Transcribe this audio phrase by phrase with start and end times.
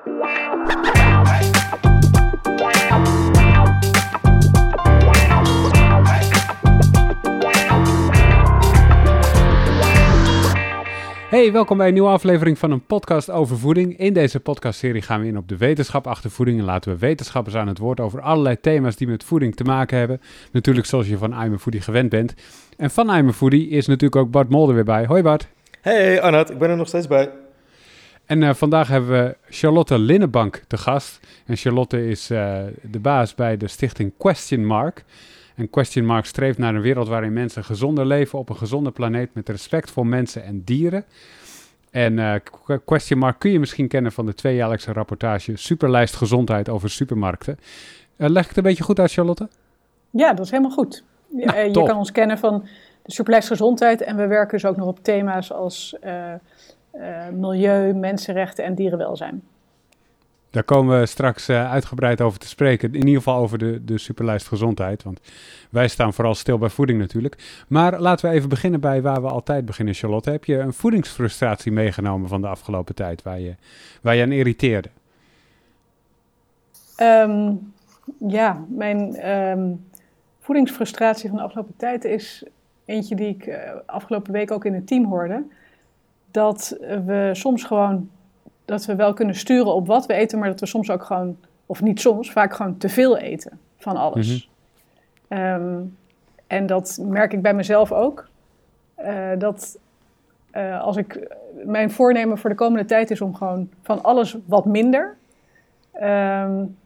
[0.00, 0.12] Hey,
[11.52, 13.98] welkom bij een nieuwe aflevering van een podcast over voeding.
[13.98, 17.56] In deze podcastserie gaan we in op de wetenschap achter voeding en laten we wetenschappers
[17.56, 20.20] aan het woord over allerlei thema's die met voeding te maken hebben.
[20.52, 22.34] Natuurlijk zoals je van I'm a Foodie gewend bent.
[22.76, 25.06] En van I'm a Foodie is natuurlijk ook Bart Molder weer bij.
[25.06, 25.48] Hoi Bart.
[25.80, 27.30] Hey Arnoud, ik ben er nog steeds bij.
[28.30, 31.20] En uh, vandaag hebben we Charlotte Linnenbank te gast.
[31.46, 35.04] En Charlotte is uh, de baas bij de stichting Question Mark.
[35.54, 39.34] En Question Mark streeft naar een wereld waarin mensen gezonder leven op een gezonde planeet
[39.34, 41.04] met respect voor mensen en dieren.
[41.90, 42.34] En uh,
[42.84, 47.58] Question Mark kun je misschien kennen van de tweejaarlijkse rapportage Superlijst Gezondheid over supermarkten.
[48.16, 49.48] Leg ik het een beetje goed uit, Charlotte?
[50.10, 51.04] Ja, dat is helemaal goed.
[51.28, 52.66] Nou, je kan ons kennen van
[53.02, 55.96] de Superlijst Gezondheid en we werken dus ook nog op thema's als
[57.32, 59.42] milieu, mensenrechten en dierenwelzijn.
[60.50, 62.88] Daar komen we straks uh, uitgebreid over te spreken.
[62.88, 65.02] In ieder geval over de, de superlijst gezondheid.
[65.02, 65.20] Want
[65.70, 67.64] wij staan vooral stil bij voeding natuurlijk.
[67.68, 70.30] Maar laten we even beginnen bij waar we altijd beginnen, Charlotte.
[70.30, 73.54] Heb je een voedingsfrustratie meegenomen van de afgelopen tijd waar je,
[74.02, 74.88] waar je aan irriteerde?
[77.02, 77.72] Um,
[78.28, 79.84] ja, mijn um,
[80.40, 82.44] voedingsfrustratie van de afgelopen tijd is
[82.84, 83.56] eentje die ik uh,
[83.86, 85.44] afgelopen week ook in het team hoorde.
[86.30, 88.10] Dat we soms gewoon
[88.64, 91.36] dat we wel kunnen sturen op wat we eten, maar dat we soms ook gewoon,
[91.66, 94.48] of niet soms, vaak gewoon te veel eten van alles.
[95.28, 95.38] Mm -hmm.
[95.38, 95.96] um,
[96.46, 98.28] en dat merk ik bij mezelf ook.
[99.04, 99.78] Uh, dat
[100.56, 104.64] uh, als ik, mijn voornemen voor de komende tijd is om gewoon van alles wat
[104.64, 105.16] minder.
[106.02, 106.76] Um,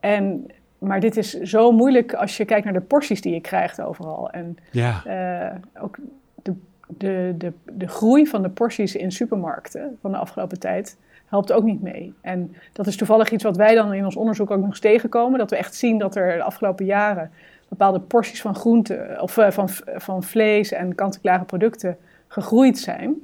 [0.00, 0.46] en,
[0.78, 4.30] maar dit is zo moeilijk als je kijkt naar de porties die je krijgt overal.
[4.30, 5.02] En ja.
[5.06, 5.98] uh, ook
[6.42, 6.54] de,
[6.98, 11.64] de, de, de groei van de porties in supermarkten van de afgelopen tijd helpt ook
[11.64, 12.14] niet mee.
[12.20, 15.38] En dat is toevallig iets wat wij dan in ons onderzoek ook nog eens tegenkomen.
[15.38, 17.30] Dat we echt zien dat er de afgelopen jaren
[17.68, 21.96] bepaalde porties van groenten of uh, van, van vlees en kant-en-klare producten
[22.28, 23.14] gegroeid zijn.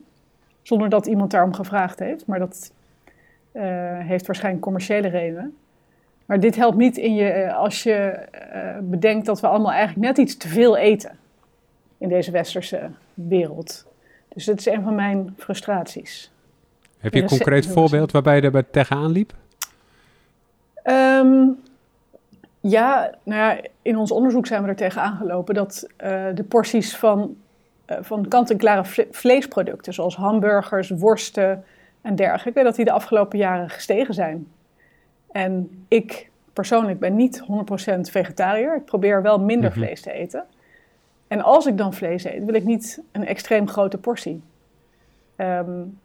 [0.62, 2.26] Zonder dat iemand daarom gevraagd heeft.
[2.26, 2.72] Maar dat
[3.52, 3.62] uh,
[3.98, 5.56] heeft waarschijnlijk commerciële redenen.
[6.26, 8.18] Maar dit helpt niet in je, als je
[8.82, 11.18] bedenkt dat we allemaal eigenlijk net iets te veel eten
[11.98, 12.90] in deze westerse
[13.28, 13.86] wereld.
[14.28, 16.32] Dus dat is een van mijn frustraties.
[16.98, 19.32] Heb je een concreet voorbeeld waarbij je er tegenaan liep?
[20.84, 21.58] Um,
[22.60, 26.96] ja, nou ja, in ons onderzoek zijn we er tegenaan gelopen dat uh, de porties
[26.96, 27.36] van,
[27.86, 31.64] uh, van kant-en-klare vleesproducten, zoals hamburgers, worsten
[32.02, 34.46] en dergelijke, dat die de afgelopen jaren gestegen zijn.
[35.32, 37.44] En ik persoonlijk ben niet 100%
[38.00, 38.76] vegetariër.
[38.76, 39.84] Ik probeer wel minder mm -hmm.
[39.84, 40.44] vlees te eten.
[41.28, 44.42] En als ik dan vlees eet, wil ik niet een extreem grote portie.
[45.36, 45.98] Um,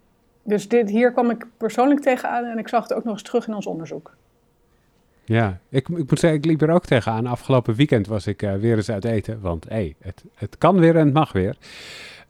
[0.43, 3.47] dus dit, hier kwam ik persoonlijk tegenaan en ik zag het ook nog eens terug
[3.47, 4.15] in ons onderzoek.
[5.25, 7.25] Ja, ik, ik moet zeggen, ik liep er ook tegenaan.
[7.25, 10.95] Afgelopen weekend was ik uh, weer eens uit eten, want hey, het, het kan weer
[10.95, 11.57] en het mag weer.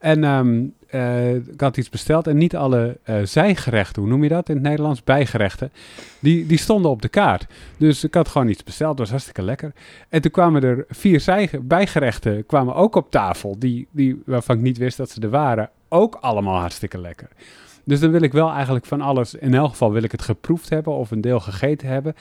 [0.04, 4.30] En um, uh, ik had iets besteld en niet alle uh, zijgerechten, hoe noem je
[4.30, 5.04] dat in het Nederlands?
[5.04, 5.72] Bijgerechten,
[6.20, 7.46] die, die stonden op de kaart.
[7.78, 9.74] Dus ik had gewoon iets besteld, het was hartstikke lekker.
[10.10, 14.78] En toen kwamen er vier bijgerechten kwamen ook op tafel, die, die, waarvan ik niet
[14.78, 15.70] wist dat ze er waren.
[15.90, 17.28] Ook allemaal hartstikke lekker.
[17.84, 20.70] Dus dan wil ik wel eigenlijk van alles, in elk geval wil ik het geproefd
[20.70, 22.16] hebben of een deel gegeten hebben.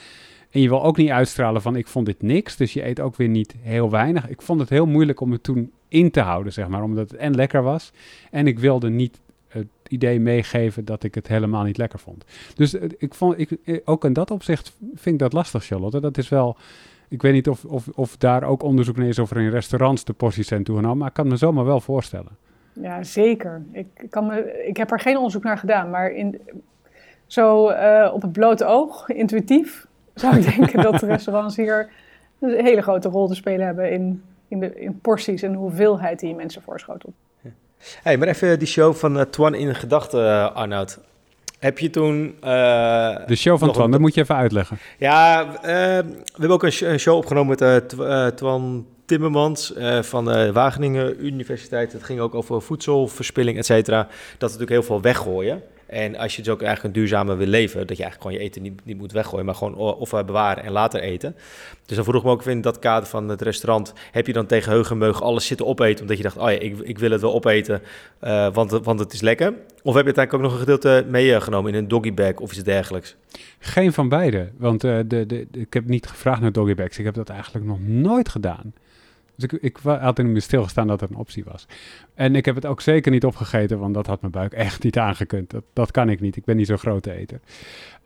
[0.53, 3.17] En je wil ook niet uitstralen van ik vond dit niks, dus je eet ook
[3.17, 4.29] weer niet heel weinig.
[4.29, 7.21] Ik vond het heel moeilijk om het toen in te houden, zeg maar, omdat het
[7.21, 7.93] en lekker was.
[8.31, 12.25] En ik wilde niet het idee meegeven dat ik het helemaal niet lekker vond.
[12.55, 16.01] Dus ik vond, ik, ook in dat opzicht vind ik dat lastig, Charlotte.
[16.01, 16.57] Dat is wel,
[17.09, 20.05] ik weet niet of, of, of daar ook onderzoek naar is of er in restaurants
[20.05, 22.37] de porties zijn toegenomen, maar ik kan me zomaar wel voorstellen.
[22.73, 23.63] Ja, zeker.
[23.73, 26.41] Ik, kan me, ik heb er geen onderzoek naar gedaan, maar in,
[27.27, 31.89] zo uh, op het blote oog, intuïtief, zou ik denken dat de restaurants hier
[32.41, 36.21] een hele grote rol te spelen hebben in, in, de, in porties en de hoeveelheid
[36.21, 37.15] die je mensen voorschotelt.
[38.03, 40.99] Hey, maar even die show van uh, Twan in gedachten, uh, Arnoud.
[41.59, 42.35] Heb je toen...
[42.45, 43.91] Uh, de show van Twan, een...
[43.91, 44.79] dat moet je even uitleggen.
[44.99, 45.69] Ja, we
[46.31, 51.93] hebben ook een show opgenomen met Twan Timmermans uh, van de Wageningen Universiteit.
[51.93, 54.03] Het ging ook over voedselverspilling, et cetera.
[54.39, 55.63] Dat is natuurlijk heel veel weggooien.
[55.93, 58.51] En als je dus ook eigenlijk een duurzamer wil leven, dat je eigenlijk gewoon je
[58.51, 61.37] eten niet, niet moet weggooien, maar gewoon of bewaren en later eten.
[61.87, 64.47] Dus dan vroeg ik me ook in dat kader van het restaurant, heb je dan
[64.47, 67.35] tegen heugenmeug alles zitten opeten, omdat je dacht, oh ja, ik, ik wil het wel
[67.35, 67.83] opeten,
[68.25, 69.55] uh, want, want het is lekker?
[69.83, 73.17] Of heb je uiteindelijk ook nog een gedeelte meegenomen in een doggybag of iets dergelijks?
[73.59, 76.99] Geen van beide, want de, de, de, ik heb niet gevraagd naar doggybags.
[76.99, 78.73] Ik heb dat eigenlijk nog nooit gedaan.
[79.37, 81.67] Dus ik, ik had niet meer stilgestaan dat er een optie was.
[82.15, 84.99] En ik heb het ook zeker niet opgegeten, want dat had mijn buik echt niet
[84.99, 85.55] aangekund.
[85.73, 86.37] Dat, kan ik niet.
[86.37, 87.41] Ik ben niet zo'n grote eter.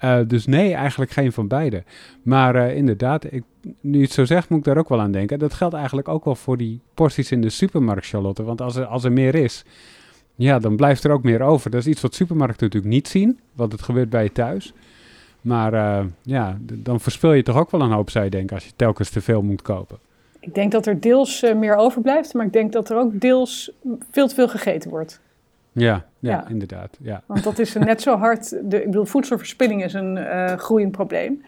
[0.05, 1.85] Uh, dus nee, eigenlijk geen van beide.
[2.23, 3.43] Maar uh, inderdaad, ik,
[3.81, 5.39] nu het zo zegt, moet ik daar ook wel aan denken.
[5.39, 8.43] Dat geldt eigenlijk ook wel voor die porties in de supermarkt, Charlotte.
[8.43, 9.65] Want als er, als er meer is,
[10.35, 11.71] ja, dan blijft er ook meer over.
[11.71, 14.73] Dat is iets wat supermarkten natuurlijk niet zien, want het gebeurt bij je thuis.
[15.41, 18.73] Maar uh, ja, dan verspil je toch ook wel een hoop, je denken, als je
[18.77, 19.99] telkens te veel moet kopen.
[20.47, 23.73] Ik denk dat er deels uh, meer overblijft, maar ik denk dat er ook deels
[24.11, 25.21] veel te veel gegeten wordt.
[25.73, 26.49] Ja, ja, ja.
[26.49, 26.97] inderdaad.
[27.01, 27.23] Ja.
[27.27, 28.51] Want dat is net zo hard.
[28.51, 31.45] De, ik bedoel, voedselverspilling is een uh, groeiend probleem.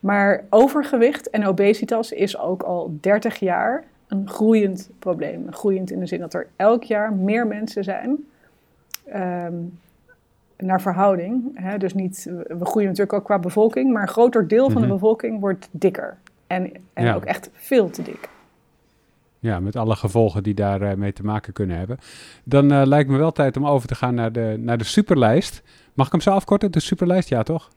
[0.00, 5.52] Maar overgewicht en obesitas is ook al 30 jaar een groeiend probleem.
[5.52, 8.16] Groeiend in de zin dat er elk jaar meer mensen zijn
[9.14, 9.78] um,
[10.56, 11.50] naar verhouding.
[11.54, 11.78] Hè?
[11.78, 14.96] Dus niet, we groeien natuurlijk ook qua bevolking, maar een groter deel van de mhm.
[14.96, 16.16] bevolking wordt dikker.
[16.46, 17.14] En, en ja.
[17.14, 18.28] ook echt veel te dik.
[19.42, 21.98] Ja, met alle gevolgen die daarmee mee te maken kunnen hebben.
[22.44, 25.62] Dan uh, lijkt me wel tijd om over te gaan naar de, naar de superlijst.
[25.94, 26.70] Mag ik hem zo afkorten?
[26.70, 27.70] De superlijst, ja toch?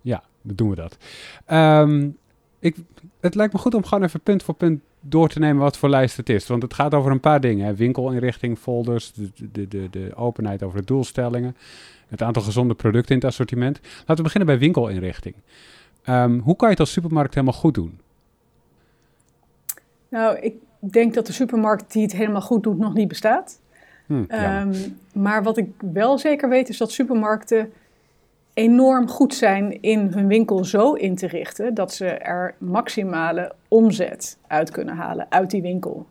[0.00, 0.96] Ja, dan doen we dat.
[1.52, 2.16] Um,
[2.58, 2.76] ik,
[3.20, 5.88] het lijkt me goed om gewoon even punt voor punt door te nemen wat voor
[5.88, 6.46] lijst het is.
[6.46, 7.66] Want het gaat over een paar dingen.
[7.66, 7.74] Hè.
[7.74, 11.56] Winkelinrichting, folders, de, de, de, de openheid over de doelstellingen.
[12.08, 13.80] Het aantal gezonde producten in het assortiment.
[13.98, 15.34] Laten we beginnen bij winkelinrichting.
[16.08, 18.00] Um, hoe kan je het als supermarkt helemaal goed doen?
[20.08, 20.54] Nou, ik
[20.92, 23.60] denk dat de supermarkt die het helemaal goed doet nog niet bestaat.
[24.06, 27.72] Hm, um, maar wat ik wel zeker weet is dat supermarkten
[28.54, 34.38] enorm goed zijn in hun winkel zo in te richten dat ze er maximale omzet
[34.46, 36.06] uit kunnen halen uit die winkel.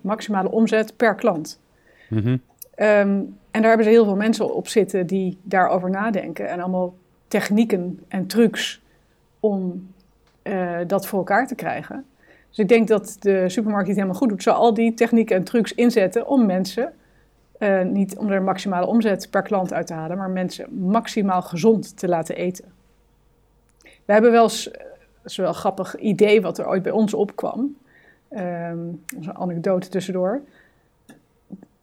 [0.00, 1.60] Maximale omzet per klant.
[2.08, 2.40] Mm
[2.78, 6.94] um, en daar hebben ze heel veel mensen op zitten die daarover nadenken en allemaal
[7.28, 8.82] technieken en trucs
[9.40, 9.88] om
[10.42, 12.04] uh, dat voor elkaar te krijgen.
[12.54, 14.42] Dus ik denk dat de supermarkt het helemaal goed doet.
[14.42, 16.92] Zal al die technieken en trucs inzetten om mensen
[17.58, 21.98] uh, niet om er maximale omzet per klant uit te halen, maar mensen maximaal gezond
[21.98, 22.64] te laten eten.
[23.82, 24.70] We hebben wel eens,
[25.24, 27.76] is wel een grappig idee wat er ooit bij ons opkwam.
[28.30, 30.40] Um, een anekdote tussendoor.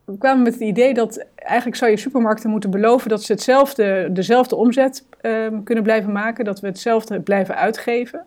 [0.06, 4.10] We kwamen met het idee dat eigenlijk zou je supermarkten moeten beloven dat ze hetzelfde,
[4.12, 8.26] dezelfde omzet um, kunnen blijven maken, dat we hetzelfde blijven uitgeven,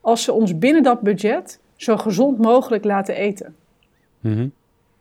[0.00, 3.54] als ze ons binnen dat budget zo gezond mogelijk laten eten.
[4.20, 4.52] Mm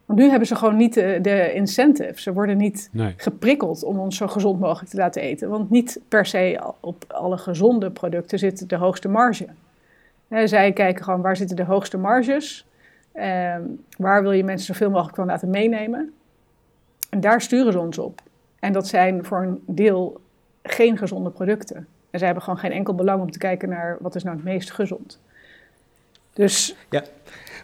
[0.10, 2.22] want nu hebben ze gewoon niet de, de incentive.
[2.22, 5.50] Ze worden niet geprikkeld om ons zo gezond mogelijk te laten eten.
[5.50, 9.46] Want niet per se op alle gezonde producten zit de hoogste marge.
[10.44, 12.66] zij kijken gewoon waar zitten de hoogste marges.
[13.12, 13.56] Eh,
[13.98, 16.14] waar wil je mensen zoveel mogelijk van laten meenemen.
[17.10, 18.22] En daar sturen ze ons op.
[18.60, 20.22] En dat zijn voor een deel
[20.64, 21.88] geen gezonde producten.
[22.10, 24.46] En zij hebben gewoon geen enkel belang om te kijken naar wat is nou het
[24.46, 25.20] meest gezond.
[26.39, 27.03] Dus ja.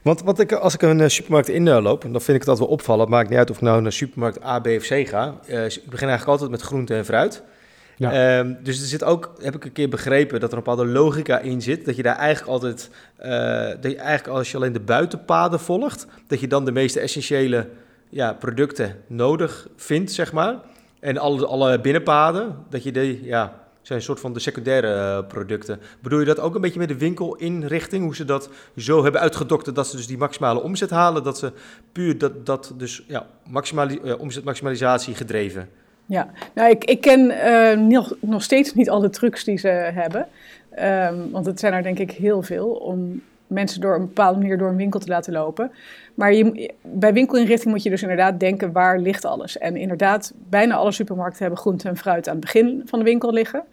[0.02, 2.78] Want wat ik, als ik een uh, supermarkt inloop, dan vind ik het altijd wel
[2.78, 3.02] opvallen.
[3.02, 5.36] Het maakt niet uit of ik nou naar supermarkt A, B of C ga.
[5.48, 7.44] Uh, ik begin eigenlijk altijd met groente en fruit.
[7.98, 8.40] Ja.
[8.40, 11.40] Um, dus er zit ook, heb ik een keer begrepen, dat er een bepaalde logica
[11.40, 11.86] in zit.
[11.86, 12.90] Dat je daar eigenlijk altijd,
[13.20, 13.26] uh,
[13.82, 17.70] dat je eigenlijk als je alleen de buitenpaden volgt, dat je dan de meeste essentiële
[18.10, 20.56] ja, producten nodig vindt, zeg maar.
[21.00, 25.28] En alle, alle binnenpaden, dat je die, ja, zijn een soort van de secundaire uh,
[25.28, 25.80] producten.
[26.00, 28.04] Bedoel je dat ook een beetje met de winkelinrichting?
[28.04, 31.24] Hoe ze dat zo hebben uitgedokterd dat ze dus die maximale omzet halen?
[31.24, 31.52] Dat ze
[31.92, 35.70] puur dat, dat dus ja, maximali uh, omzetmaximalisatie gedreven?
[36.06, 39.68] Ja, nou ik, ik ken uh, nog, nog steeds niet al de trucs die ze
[39.68, 40.28] hebben.
[40.80, 44.58] Um, want het zijn er denk ik heel veel om mensen door een bepaalde manier
[44.58, 45.72] door een winkel te laten lopen.
[46.14, 49.58] Maar je, bij winkelinrichting moet je dus inderdaad denken waar ligt alles.
[49.58, 53.34] En inderdaad, bijna alle supermarkten hebben groente en fruit aan het begin van de winkel
[53.34, 53.64] liggen.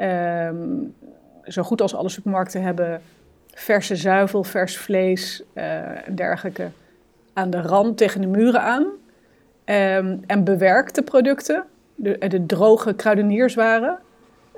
[0.00, 0.94] Um,
[1.44, 3.00] zo goed als alle supermarkten hebben
[3.54, 6.68] verse zuivel, vers vlees uh, en dergelijke
[7.32, 8.82] aan de rand tegen de muren aan.
[8.82, 13.98] Um, en bewerkte producten, de, de droge kruidenierswaren,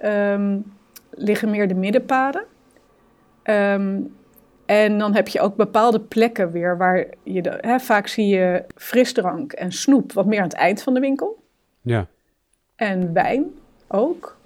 [0.04, 0.72] um,
[1.10, 2.44] liggen meer de middenpaden.
[4.70, 8.64] En dan heb je ook bepaalde plekken weer waar je, de, hè, vaak zie je
[8.74, 11.42] frisdrank en snoep wat meer aan het eind van de winkel.
[11.80, 12.06] Ja.
[12.76, 13.44] En wijn
[13.88, 14.36] ook.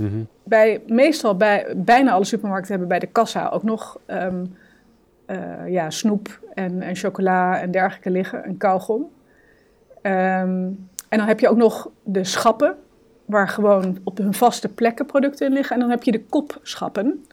[0.00, 4.56] Mm bij, meestal bij bijna alle supermarkten hebben bij de kassa ook nog um,
[5.26, 9.00] uh, ja, snoep en, en chocola en dergelijke liggen, en kauwgom.
[9.00, 12.76] Um, en dan heb je ook nog de schappen,
[13.24, 15.74] waar gewoon op hun vaste plekken producten in liggen.
[15.74, 17.24] En dan heb je de kopschappen,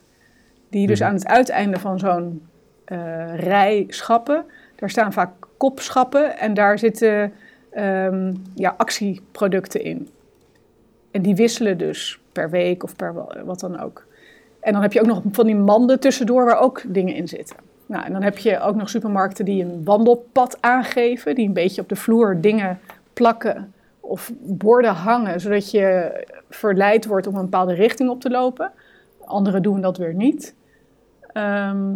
[0.69, 1.07] die dus mhm.
[1.07, 2.47] aan het uiteinde van zo'n
[2.87, 4.45] uh, rij schappen,
[4.75, 7.33] daar staan vaak kopschappen en daar zitten
[7.77, 10.09] um, ja, actieproducten in.
[11.11, 13.13] En die wisselen dus per week of per
[13.45, 14.05] wat dan ook.
[14.59, 17.55] En dan heb je ook nog van die manden tussendoor waar ook dingen in zitten.
[17.85, 21.81] Nou, en dan heb je ook nog supermarkten die een wandelpad aangeven, die een beetje
[21.81, 22.79] op de vloer dingen
[23.13, 26.11] plakken of borden hangen, zodat je
[26.49, 28.71] verleid wordt om een bepaalde richting op te lopen.
[29.25, 30.55] Anderen doen dat weer niet.
[31.33, 31.95] Ehm,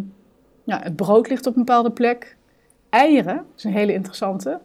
[0.63, 2.37] ja, het brood ligt op een bepaalde plek.
[2.89, 4.59] Eieren is een hele interessante.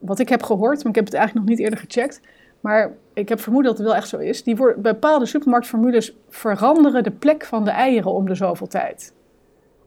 [0.00, 2.20] Wat ik heb gehoord, maar ik heb het eigenlijk nog niet eerder gecheckt.
[2.60, 4.42] Maar ik heb vermoeden dat het wel echt zo is.
[4.42, 9.12] Die worden, bepaalde supermarktformules veranderen de plek van de eieren om de zoveel tijd.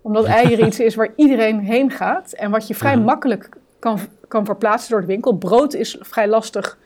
[0.02, 4.46] Omdat eieren iets is waar iedereen heen gaat en wat je vrij makkelijk kan, kan
[4.46, 5.34] verplaatsen door de winkel.
[5.38, 6.78] Brood is vrij lastig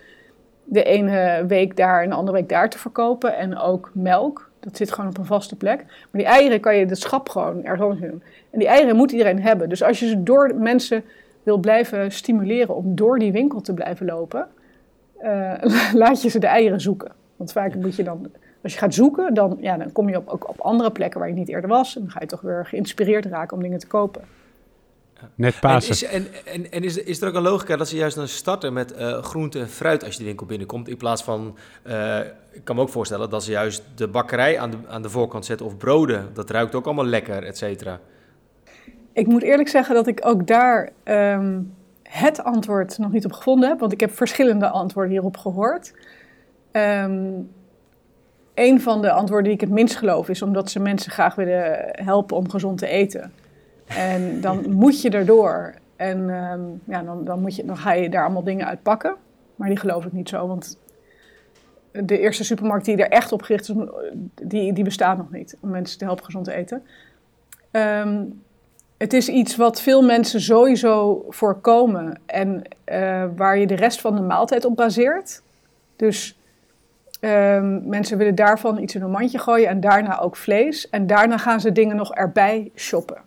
[0.63, 3.37] de ene week daar en de andere week daar te verkopen.
[3.37, 4.50] En ook melk.
[4.61, 5.77] Dat zit gewoon op een vaste plek.
[5.85, 8.23] Maar die eieren kan je de schap gewoon ergens anders doen.
[8.49, 9.69] En die eieren moet iedereen hebben.
[9.69, 11.03] Dus als je ze door mensen
[11.43, 14.47] wil blijven stimuleren om door die winkel te blijven lopen,
[15.23, 15.53] uh,
[15.93, 17.11] laat je ze de eieren zoeken.
[17.35, 18.31] Want vaak moet je dan,
[18.63, 21.29] als je gaat zoeken, dan, ja, dan kom je op, ook op andere plekken waar
[21.29, 21.95] je niet eerder was.
[21.95, 24.21] En dan ga je toch weer geïnspireerd raken om dingen te kopen.
[25.35, 26.09] Net Pasen.
[26.09, 28.27] En, is, en, en, en is, is er ook een logica dat ze juist dan
[28.27, 32.19] starten met uh, groente en fruit als je de winkel binnenkomt, in plaats van, uh,
[32.51, 35.45] ik kan me ook voorstellen dat ze juist de bakkerij aan de, aan de voorkant
[35.45, 37.99] zetten of broden, dat ruikt ook allemaal lekker, et cetera.
[39.13, 41.73] Ik moet eerlijk zeggen dat ik ook daar um,
[42.03, 45.93] het antwoord nog niet op gevonden heb, want ik heb verschillende antwoorden hierop gehoord.
[46.71, 47.49] Um,
[48.53, 51.89] een van de antwoorden die ik het minst geloof is omdat ze mensen graag willen
[51.91, 53.33] helpen om gezond te eten.
[53.97, 55.73] En dan moet je erdoor.
[55.95, 59.15] En um, ja, dan, dan, moet je, ga je daar allemaal dingen uit pakken.
[59.55, 60.77] Maar die geloof ik niet zo, want
[61.91, 63.75] de eerste supermarkt die er echt op gericht is,
[64.43, 65.57] die, die bestaat nog niet.
[65.61, 66.83] Om mensen te helpen gezond te eten.
[67.71, 68.41] Um,
[68.97, 74.15] het is iets wat veel mensen sowieso voorkomen en uh, waar je de rest van
[74.15, 75.41] de maaltijd op baseert.
[75.95, 76.39] Dus
[77.21, 80.89] um, mensen willen daarvan iets in een mandje gooien en daarna ook vlees.
[80.89, 83.21] En daarna gaan ze dingen nog erbij shoppen.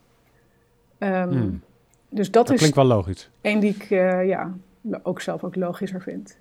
[0.98, 1.62] Um, hmm.
[2.08, 3.30] Dus dat, dat is klinkt wel logisch.
[3.40, 4.54] Eén die ik uh, ja,
[5.02, 6.38] ook zelf ook logischer vind.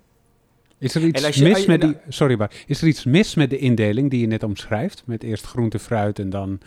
[0.78, 1.96] Is er iets je, mis met die.
[2.08, 5.02] Sorry, maar is er iets mis met de indeling die je net omschrijft?
[5.06, 6.60] Met eerst groente, fruit en dan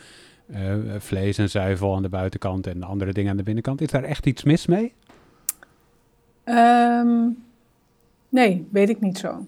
[0.46, 3.80] uh, vlees en zuivel aan de buitenkant en andere dingen aan de binnenkant.
[3.80, 4.92] Is daar echt iets mis mee?
[6.44, 7.44] Um,
[8.28, 9.46] nee, weet ik niet zo.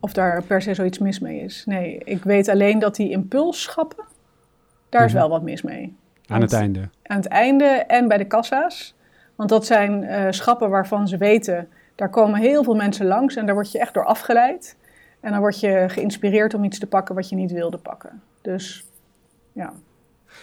[0.00, 1.64] Of daar per se zoiets mis mee is.
[1.66, 4.04] Nee, ik weet alleen dat die impulsschappen,
[4.88, 5.20] daar is mhm.
[5.20, 5.94] wel wat mis mee.
[6.26, 6.88] Aan het einde?
[7.02, 8.94] Aan het einde en bij de kassa's.
[9.34, 13.46] Want dat zijn uh, schappen waarvan ze weten, daar komen heel veel mensen langs en
[13.46, 14.76] daar word je echt door afgeleid.
[15.20, 18.22] En dan word je geïnspireerd om iets te pakken wat je niet wilde pakken.
[18.40, 18.84] Dus
[19.52, 19.72] ja.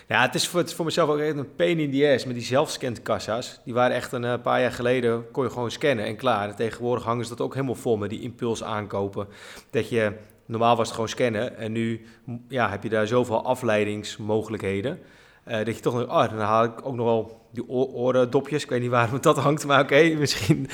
[0.07, 2.35] Ja, het is voor, het voor mezelf ook echt een pain in the ass met
[2.35, 3.61] die zelfscanned kassa's.
[3.63, 6.49] Die waren echt een uh, paar jaar geleden, kon je gewoon scannen en klaar.
[6.49, 9.27] En tegenwoordig hangen ze dat ook helemaal vol met die impuls aankopen.
[9.69, 10.13] Dat je,
[10.45, 12.05] normaal was het gewoon scannen en nu
[12.47, 14.99] ja, heb je daar zoveel afleidingsmogelijkheden.
[15.47, 18.63] Uh, dat je toch nog, oh, dan haal ik ook nog wel die oordopjes.
[18.63, 20.69] Ik weet niet waarom dat hangt, maar oké, okay, misschien.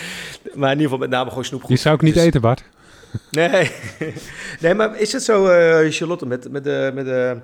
[0.53, 1.69] Maar in ieder geval met name gewoon snoepgoed.
[1.69, 2.63] Die zou ik niet dus, eten, Bart.
[3.31, 3.71] Nee.
[4.61, 6.91] nee, maar is het zo, uh, Charlotte, met, met de...
[6.93, 7.37] Met de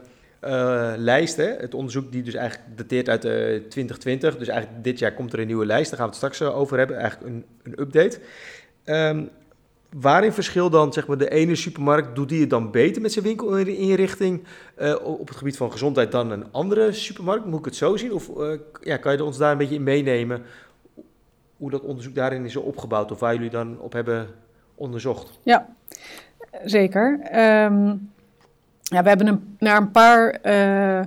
[0.45, 1.35] uh, lijst.
[1.35, 1.55] Hè?
[1.57, 4.37] Het onderzoek die dus eigenlijk dateert uit uh, 2020.
[4.37, 5.89] Dus eigenlijk dit jaar komt er een nieuwe lijst.
[5.89, 6.97] Daar gaan we het straks over hebben.
[6.97, 8.19] Eigenlijk een, een update.
[8.85, 9.29] Um,
[9.99, 13.25] waarin verschil dan zeg maar, de ene supermarkt, doet die het dan beter met zijn
[13.25, 14.43] winkelinrichting
[14.77, 17.45] uh, op het gebied van gezondheid dan een andere supermarkt?
[17.45, 18.13] Moet ik het zo zien?
[18.13, 20.43] Of uh, ja, kan je ons daar een beetje in meenemen
[21.57, 24.27] hoe dat onderzoek daarin is opgebouwd of waar jullie dan op hebben
[24.75, 25.39] onderzocht?
[25.43, 25.67] Ja,
[26.63, 27.19] zeker.
[27.65, 28.11] Um,
[28.81, 31.01] ja, we hebben een, naar een paar uh,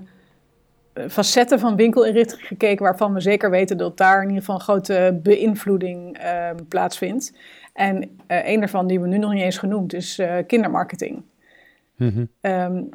[1.09, 5.21] facetten van winkelinrichting gekeken waarvan we zeker weten dat daar in ieder geval een grote
[5.23, 7.33] beïnvloeding uh, plaatsvindt.
[7.75, 11.23] En uh, een daarvan die we nu nog niet eens genoemd is kindermarketing.
[11.97, 12.89] Mm um,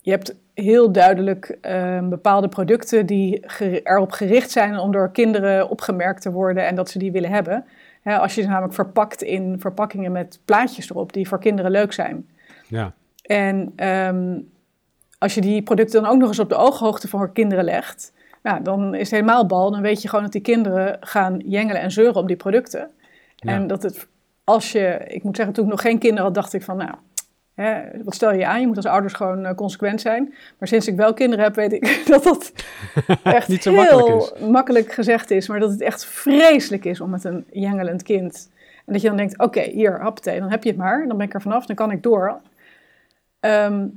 [0.00, 3.44] je hebt heel duidelijk ehm, bepaalde producten die
[3.82, 7.64] erop gericht zijn om door kinderen opgemerkt te worden en dat ze die willen hebben.
[8.02, 12.28] als je ze namelijk verpakt in verpakkingen met plaatjes erop die voor kinderen leuk zijn.
[12.66, 12.92] Ja.
[13.22, 14.50] En um,
[15.18, 18.12] als je die producten dan ook nog eens op de ooghoogte van kinderen legt,
[18.42, 19.70] nou, dan is het helemaal bal.
[19.70, 22.90] Dan weet je gewoon dat die kinderen gaan jengelen en zeuren om die producten.
[23.36, 23.52] Ja.
[23.52, 24.08] En dat het,
[24.44, 26.94] als je, ik moet zeggen, toen ik nog geen kinderen had, dacht ik van, nou,
[27.54, 28.60] hè, wat stel je aan?
[28.60, 30.34] Je moet als ouders gewoon uh, consequent zijn.
[30.58, 32.52] Maar sinds ik wel kinderen heb, weet ik dat dat
[33.22, 34.48] echt Niet zo heel makkelijk, is.
[34.48, 35.48] makkelijk gezegd is.
[35.48, 38.50] Maar dat het echt vreselijk is om met een jengelend kind.
[38.86, 41.06] En dat je dan denkt, oké, okay, hier, happetee, dan heb je het maar.
[41.08, 42.40] Dan ben ik er vanaf, dan kan ik door.
[43.40, 43.94] Um,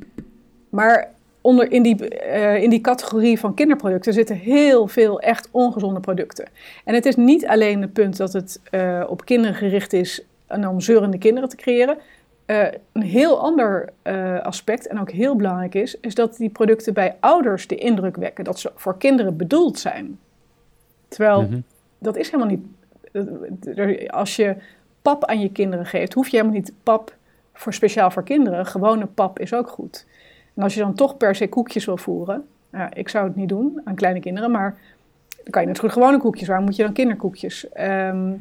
[0.70, 1.10] maar
[1.42, 6.48] onder, in, die, uh, in die categorie van kinderproducten zitten heel veel echt ongezonde producten.
[6.84, 10.68] En het is niet alleen het punt dat het uh, op kinderen gericht is en
[10.68, 11.98] om zeurende kinderen te creëren.
[12.46, 16.94] uh, een heel ander uh, aspect, en ook heel belangrijk is, is dat die producten
[16.94, 20.20] bij ouders de indruk wekken dat ze voor kinderen bedoeld zijn.
[21.08, 21.64] Terwijl mm -hmm.
[21.98, 22.66] dat is helemaal niet.
[24.12, 24.56] Als je
[25.02, 27.16] pap aan je kinderen geeft, hoef je helemaal niet pap
[27.54, 28.66] voor speciaal voor kinderen.
[28.66, 30.06] Gewone pap is ook goed.
[30.54, 33.50] En als je dan toch per se koekjes wil voeren, nou, ik zou het niet
[33.50, 34.78] doen aan kleine kinderen, maar
[35.44, 36.48] dan kan je net goed gewone koekjes.
[36.48, 37.68] Waarom moet je dan kinderkoekjes?
[37.80, 38.40] Um,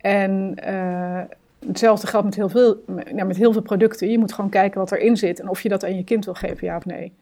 [0.00, 1.20] en uh,
[1.66, 2.84] hetzelfde geldt met heel, veel,
[3.24, 4.10] met heel veel producten.
[4.10, 6.34] Je moet gewoon kijken wat erin zit en of je dat aan je kind wil
[6.34, 7.12] geven, ja of nee.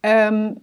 [0.00, 0.58] Um,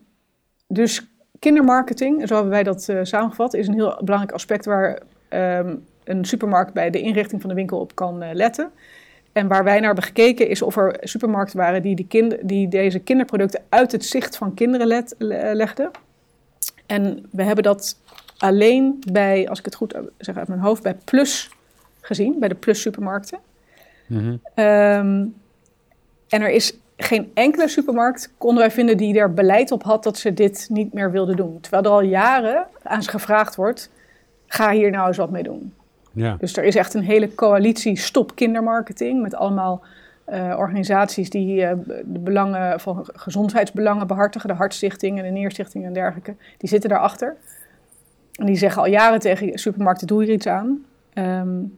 [0.68, 1.08] dus
[1.40, 6.26] kindermarketing, zo hebben wij dat uh, samengevat, is een heel belangrijk aspect waar um, een
[6.26, 8.72] supermarkt bij de inrichting van de winkel op kan uh, letten.
[9.32, 12.08] En waar wij naar hebben gekeken is of er supermarkten waren die,
[12.42, 15.06] die, deze kinderproducten uit het zicht van kinderen
[15.56, 15.92] legden.
[16.86, 17.98] En we hebben dat
[18.44, 21.50] alleen bij, als ik het goed zeg uit mijn hoofd, bij Plus
[22.02, 23.40] gezien, bij de Plus supermarkten.
[24.08, 25.36] Mm um,
[26.30, 30.18] en er is geen enkele supermarkt, konden wij vinden, die er beleid op had dat
[30.18, 31.60] ze dit niet meer wilden doen.
[31.60, 33.90] Terwijl er al jaren aan ze gevraagd wordt,
[34.48, 35.74] ga hier nou eens wat mee doen.
[36.12, 36.36] Ja.
[36.40, 39.82] Dus er is echt een hele coalitie stop kindermarketing met allemaal
[40.30, 41.72] uh, organisaties die uh,
[42.04, 47.36] de belangen van gezondheidsbelangen behartigen, de Hartstichting en de Neerstichting en dergelijke, die zitten daarachter.
[48.34, 50.86] En die zeggen al jaren tegen supermarkten, doe hier iets aan.
[51.14, 51.78] Um,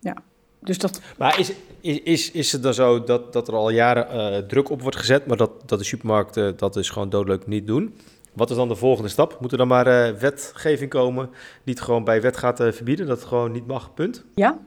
[0.00, 0.16] ja,
[0.60, 1.00] dus dat...
[1.18, 4.70] Maar is, is, is, is het dan zo dat, dat er al jaren uh, druk
[4.70, 7.96] op wordt gezet, maar dat, dat de supermarkten dat dus gewoon doodleuk niet doen?
[8.32, 9.40] Wat is dan de volgende stap?
[9.40, 11.30] Moet er dan maar uh, wetgeving komen
[11.64, 14.24] die het gewoon bij wet gaat uh, verbieden, dat het gewoon niet mag, punt?
[14.34, 14.58] Ja,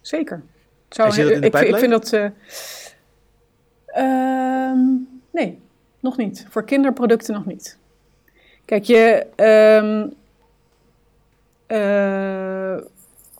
[0.00, 0.42] zeker.
[0.88, 2.12] Zou, zit in de ik, ik, vind dat...
[2.12, 2.30] Uh,
[5.30, 5.58] nee,
[6.00, 6.46] nog niet.
[6.48, 7.78] Voor kinderproducten nog niet.
[8.64, 9.26] Kijk, je...
[9.82, 10.18] Um,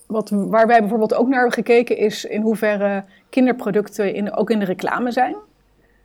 [0.07, 4.59] wat, waar wij bijvoorbeeld ook naar hebben gekeken is in hoeverre kinderproducten in, ook in
[4.59, 5.37] de reclame zijn.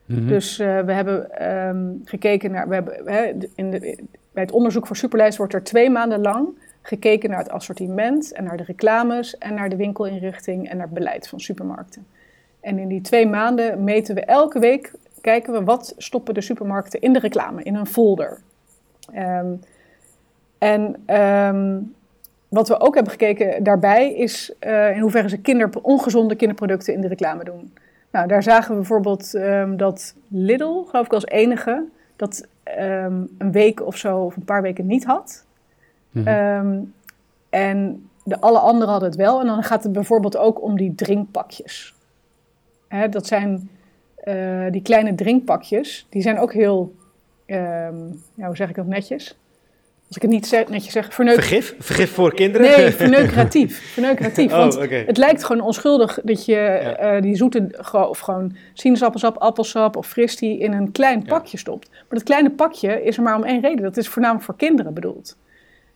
[0.05, 0.27] Mm-hmm.
[0.27, 4.87] Dus uh, we hebben um, gekeken naar, we hebben, hè, in de, bij het onderzoek
[4.87, 6.47] voor Superlijst wordt er twee maanden lang
[6.81, 10.95] gekeken naar het assortiment en naar de reclames en naar de winkelinrichting en naar het
[10.95, 12.05] beleid van supermarkten.
[12.59, 14.91] En in die twee maanden meten we elke week,
[15.21, 18.39] kijken we wat stoppen de supermarkten in de reclame, in een folder.
[19.15, 19.59] Um,
[20.57, 21.15] en
[21.55, 21.94] um,
[22.55, 27.01] wat we ook hebben gekeken daarbij is uh, in hoeverre ze kinder, ongezonde kinderproducten in
[27.01, 27.73] de reclame doen.
[28.11, 31.83] Nou, daar zagen we bijvoorbeeld um, dat Lidl, geloof ik als enige,
[32.15, 32.47] dat
[32.79, 35.45] um, een week of zo of een paar weken niet had.
[36.11, 36.67] Mm-hmm.
[36.67, 36.93] um,
[37.49, 39.39] en de alle anderen hadden het wel.
[39.39, 41.95] En dan gaat het bijvoorbeeld ook om die drinkpakjes.
[42.87, 43.69] Hè, dat zijn
[44.25, 46.07] uh, die kleine drinkpakjes.
[46.09, 46.95] Die zijn ook heel,
[47.45, 47.91] ja,
[48.35, 49.37] hoe zeg ik dat netjes?
[50.15, 51.33] Als ik het niet zeg, netjes zeg, verneuk...
[51.33, 51.75] Vergif?
[51.79, 52.67] Vergif voor kinderen?
[52.77, 53.93] Nee, verneukeratief.
[53.93, 54.51] verneukeratief.
[54.51, 55.03] Oh, want okay.
[55.05, 57.15] het lijkt gewoon onschuldig dat je ja.
[57.15, 61.57] uh, die zoete, of gewoon sinaasappelsap, appelsap of fristie in een klein pakje ja.
[61.57, 61.89] stopt.
[61.89, 63.83] Maar dat kleine pakje is er maar om één reden.
[63.83, 65.37] Dat is voornamelijk voor kinderen bedoeld.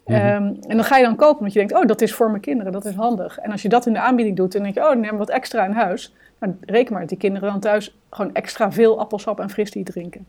[0.06, 0.26] Mm -hmm.
[0.26, 2.42] um, en dan ga je dan kopen, omdat je denkt, oh, dat is voor mijn
[2.42, 3.38] kinderen, dat is handig.
[3.38, 5.30] En als je dat in de aanbieding doet, dan denk je, oh, dan neem wat
[5.30, 6.14] extra in huis.
[6.38, 10.26] Maar reken maar dat die kinderen dan thuis gewoon extra veel appelsap en fristie drinken.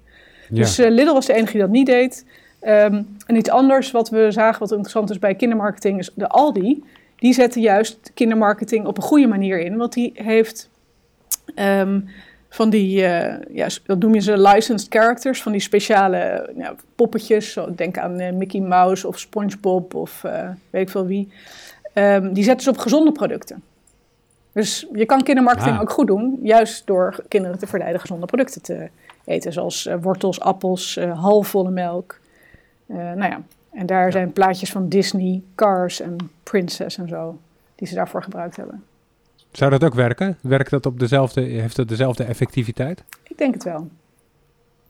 [0.49, 0.57] Ja.
[0.57, 2.25] Dus uh, Lidl was de enige die dat niet deed.
[2.63, 6.85] Um, en iets anders wat we zagen, wat interessant is bij kindermarketing, is de Aldi.
[7.17, 9.77] Die zetten juist kindermarketing op een goede manier in.
[9.77, 10.71] Want die heeft
[11.55, 12.09] um,
[12.49, 16.51] van die, uh, ja, dat noem je ze licensed characters, van die speciale
[16.95, 17.53] poppetjes.
[17.53, 21.33] Zo, denk aan uh, Mickey Mouse of SpongeBob of uh, weet ik veel wie.
[21.95, 23.63] Um, die zetten ze op gezonde producten.
[24.53, 25.81] Dus je kan kindermarketing ah.
[25.81, 28.89] ook goed doen, juist door kinderen te verleiden gezonde producten te
[29.25, 29.53] eten.
[29.53, 32.20] Zoals wortels, appels, halfvolle melk,
[32.97, 34.11] nou ja, en daar ja.
[34.11, 37.39] zijn plaatjes van Disney, Cars en Princess en zo,
[37.75, 38.85] die ze daarvoor gebruikt hebben.
[39.53, 40.39] Zou dat ook werken?
[40.43, 43.05] Werkt dat op dezelfde, heeft dat dezelfde effectiviteit?
[43.23, 43.89] Ik denk het wel.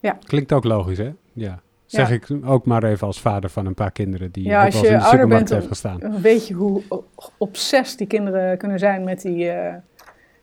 [0.00, 0.18] Ja.
[0.26, 1.12] Klinkt ook logisch, hè?
[1.32, 1.60] Ja.
[1.86, 2.14] Zeg ja.
[2.14, 4.98] ik ook maar even als vader van een paar kinderen die ja, als je in
[4.98, 6.20] de ouder bent, heeft gestaan.
[6.20, 6.82] Weet je hoe
[7.36, 9.74] obsessief die kinderen kunnen zijn met die, uh,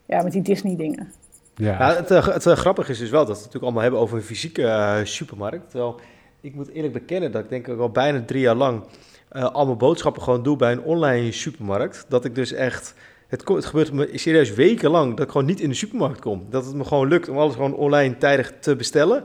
[0.06, 1.12] ja, met die Disney dingen.
[1.56, 1.72] Ja.
[1.72, 4.18] ja het, het, het grappige is dus wel dat we het natuurlijk allemaal hebben over
[4.18, 5.70] een fysieke uh, supermarkt.
[5.70, 6.00] Terwijl
[6.48, 8.84] ik moet eerlijk bekennen dat ik denk ik al bijna drie jaar lang
[9.32, 12.06] uh, al mijn boodschappen gewoon doe bij een online supermarkt.
[12.08, 12.94] Dat ik dus echt,
[13.28, 16.46] het, gebeurt me serieus wekenlang dat ik gewoon niet in de supermarkt kom.
[16.50, 19.24] Dat het me gewoon lukt om alles gewoon online tijdig te bestellen.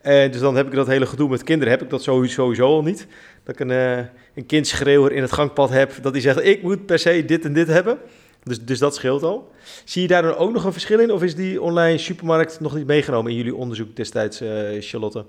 [0.00, 2.82] En dus dan heb ik dat hele gedoe met kinderen, heb ik dat sowieso al
[2.82, 3.06] niet.
[3.44, 3.98] Dat ik een, uh,
[4.34, 7.52] een kindschreeuwer in het gangpad heb, dat die zegt, ik moet per se dit en
[7.52, 7.98] dit hebben.
[8.42, 9.50] Dus, dus dat scheelt al.
[9.84, 11.12] Zie je daar dan ook nog een verschil in?
[11.12, 14.48] Of is die online supermarkt nog niet meegenomen in jullie onderzoek destijds, uh,
[14.80, 15.24] Charlotte?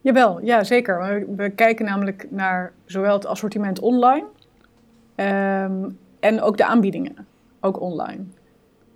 [0.00, 0.98] Jawel, ja zeker.
[0.98, 4.24] We, we kijken namelijk naar zowel het assortiment online
[5.16, 7.26] um, en ook de aanbiedingen,
[7.60, 8.22] ook online.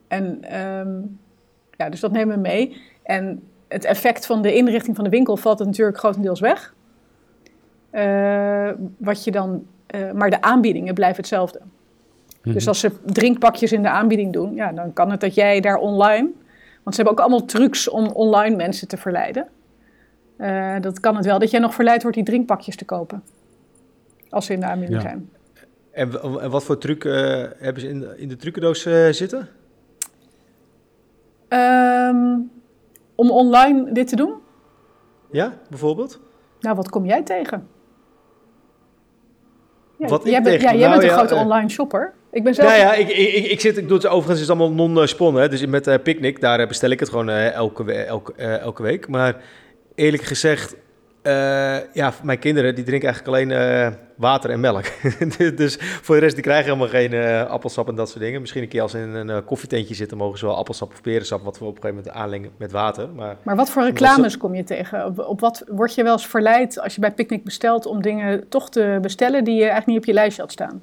[0.09, 1.01] En ehm,
[1.77, 2.77] ja, dus dat nemen we mee.
[3.03, 6.75] En het effect van de inrichting van de winkel valt natuurlijk grotendeels weg.
[7.93, 11.61] Uh, wat je dan, uh, maar de aanbiedingen blijven hetzelfde.
[12.43, 12.69] Dus mhm.
[12.69, 16.31] als ze drinkpakjes in de aanbieding doen, ja, dan kan het dat jij daar online.
[16.83, 19.49] Want ze hebben ook allemaal trucs om online mensen te verleiden.
[20.39, 23.23] Uh, dat kan het wel dat jij nog verleid wordt die drinkpakjes te kopen.
[24.31, 25.09] Als ze in de aanbieding ja.
[25.09, 25.31] zijn.
[25.91, 27.03] En, en, wat voor truc
[27.59, 28.83] hebben ze in de, in de trucendoos
[29.17, 29.49] zitten?
[31.49, 32.51] Um,
[33.15, 34.35] om online dit te doen?
[35.31, 36.21] Ja, bijvoorbeeld?
[36.61, 37.69] Nou, wat kom jij tegen?
[39.99, 40.73] Ja, wat jij ik bent, tegen?
[40.73, 42.13] Ja, jij nou, bent een ja, grote uh, online shopper.
[42.31, 42.69] Ik ben zelf...
[42.69, 45.51] Nou ja, ik, ik, ik, zit, ik doe het overigens, is allemaal non-sponnen.
[45.51, 49.09] Dus met uh, Picnic, daar bestel ik het gewoon uh, elke, elke, uh, elke week.
[49.09, 49.43] Maar
[49.95, 50.77] eerlijk gezegd,
[51.27, 54.85] uh, ja, mijn kinderen die drinken eigenlijk alleen uh, water en melk.
[55.57, 58.41] dus voor de rest, die krijgen helemaal geen uh, appelsap en dat soort dingen.
[58.41, 61.43] Misschien een keer als ze in een koffietentje zitten, mogen ze wel appelsap of perensap,
[61.43, 63.09] wat we op een gegeven moment aanlengen met water.
[63.09, 65.07] Maar, maar wat voor reclames kom je tegen?
[65.07, 68.49] Op, op, wat word je wel eens verleid als je bij Picnic bestelt om dingen
[68.49, 70.83] toch te bestellen die je eigenlijk niet op je lijstje had staan?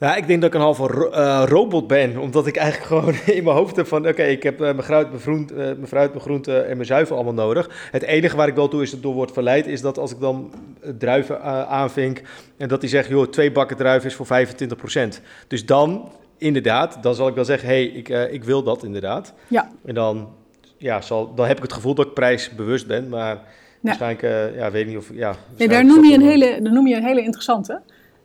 [0.00, 2.18] Ja, ik denk dat ik een halve ro uh, robot ben.
[2.18, 4.08] Omdat ik eigenlijk gewoon in mijn hoofd heb van...
[4.08, 7.16] Oké, ik heb uh, mijn, fruit, mijn, uh, mijn fruit, mijn groente en mijn zuivel
[7.16, 7.88] allemaal nodig.
[7.90, 9.66] Het enige waar ik wel toe is dat door wordt verleid...
[9.66, 10.52] is dat als ik dan
[10.98, 12.22] druiven aanvink...
[12.56, 15.22] en dat die zegt, joh, twee bakken druiven is voor 25%.
[15.46, 16.08] Dus dan,
[16.38, 17.68] inderdaad, dan zal ik wel zeggen...
[17.68, 19.32] hé, hey, ik, ik wil dat inderdaad.
[19.48, 19.70] Ja.
[19.84, 20.28] En dan,
[20.76, 23.08] ja, zal, dan heb ik het gevoel dat ik prijsbewust ben.
[23.08, 23.42] Maar ja.
[23.80, 25.10] waarschijnlijk, ja, weet niet of...
[25.12, 27.80] Ja, nee, daar noem, je een hele, daar noem je een hele interessante...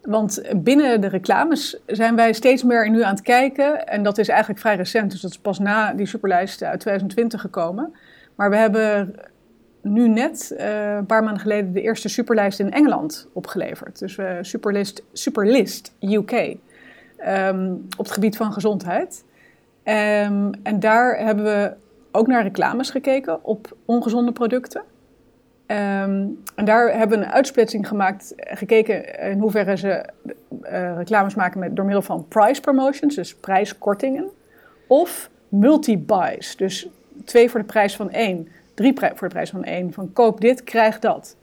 [0.06, 3.88] Want binnen de reclames zijn wij steeds meer nu aan het kijken.
[3.88, 7.42] En dat is eigenlijk vrij recent, dus dat is pas na die superlijst uit 2020
[7.42, 7.96] gekomen.
[8.36, 9.16] Maar we hebben
[9.82, 14.00] nu net, uh, een paar maanden geleden, de eerste superlijst in Engeland opgeleverd.
[14.00, 14.30] Dus uh,
[15.12, 16.58] superlist, UK.
[17.18, 19.24] Ehm, op het gebied van gezondheid.
[19.84, 21.74] Um, en daar hebben we
[22.12, 24.84] ook naar reclames gekeken op ongezonde producten.
[25.68, 30.06] Um, en daar hebben we een uitsplitsing gemaakt, gekeken in hoeverre ze
[30.64, 34.30] uh, reclames maken met, door middel van price promotions, dus prijskortingen,
[34.88, 36.90] of multi-buys, dus
[37.24, 40.64] twee voor de prijs van één, drie voor de prijs van één, van koop dit,
[40.64, 41.38] krijg dat.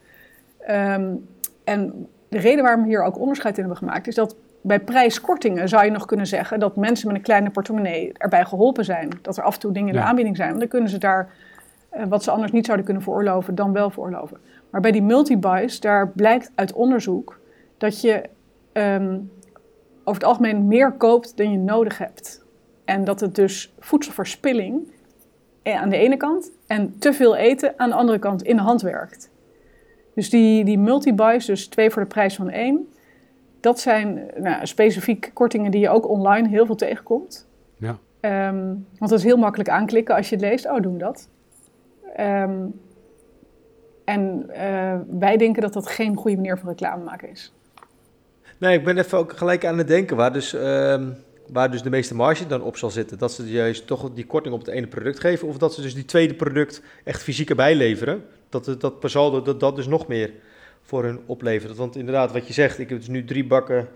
[0.71, 1.29] Um,
[1.65, 5.69] en de reden waarom we hier ook onderscheid in hebben gemaakt, is dat bij prijskortingen
[5.69, 9.09] zou je nog kunnen zeggen dat mensen met een kleine portemonnee erbij geholpen zijn.
[9.23, 11.33] Dat er af en toe dingen in de aanbieding zijn, want dan kunnen ze daar
[12.09, 14.39] wat ze anders niet zouden kunnen veroorloven, dan wel veroorloven.
[14.71, 17.41] Maar bij die multi-buys, daar blijkt uit onderzoek
[17.79, 18.23] dat je
[18.73, 19.31] um,
[19.99, 22.45] over het algemeen meer koopt dan je nodig hebt.
[22.85, 24.91] En dat het dus voedselverspilling
[25.63, 28.83] aan de ene kant en te veel eten aan de andere kant in de hand
[28.83, 29.31] werkt.
[30.15, 32.89] Dus die, die multi-buys, dus twee voor de prijs van één,
[33.61, 37.49] dat zijn nou, specifiek kortingen die je ook online heel veel tegenkomt.
[37.77, 37.99] Ja.
[38.49, 40.71] Um, want dat is heel makkelijk aanklikken als je het leest.
[40.71, 41.29] Oh, doen dat.
[42.21, 42.81] Um,
[44.05, 47.53] en uh, wij denken dat dat geen goede manier van reclame maken is.
[48.59, 51.01] Nee, ik ben even ook gelijk aan het denken waar dus, uh,
[51.49, 53.19] waar dus de meeste marge dan op zal zitten.
[53.19, 55.95] Dat ze juist toch die korting op het ene product geven, of dat ze dus
[55.95, 58.25] die tweede product echt fysiek erbij leveren.
[58.49, 60.31] Dat, dat per dat, dat dus nog meer
[60.83, 61.77] voor hun oplevert.
[61.77, 63.89] Want inderdaad, wat je zegt, ik heb dus nu drie bakken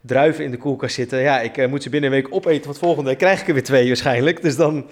[0.00, 1.20] druiven in de koelkast zitten.
[1.20, 3.52] Ja, ik uh, moet ze binnen een week opeten, want volgende week krijg ik er
[3.52, 4.42] weer twee waarschijnlijk.
[4.42, 4.86] Dus dan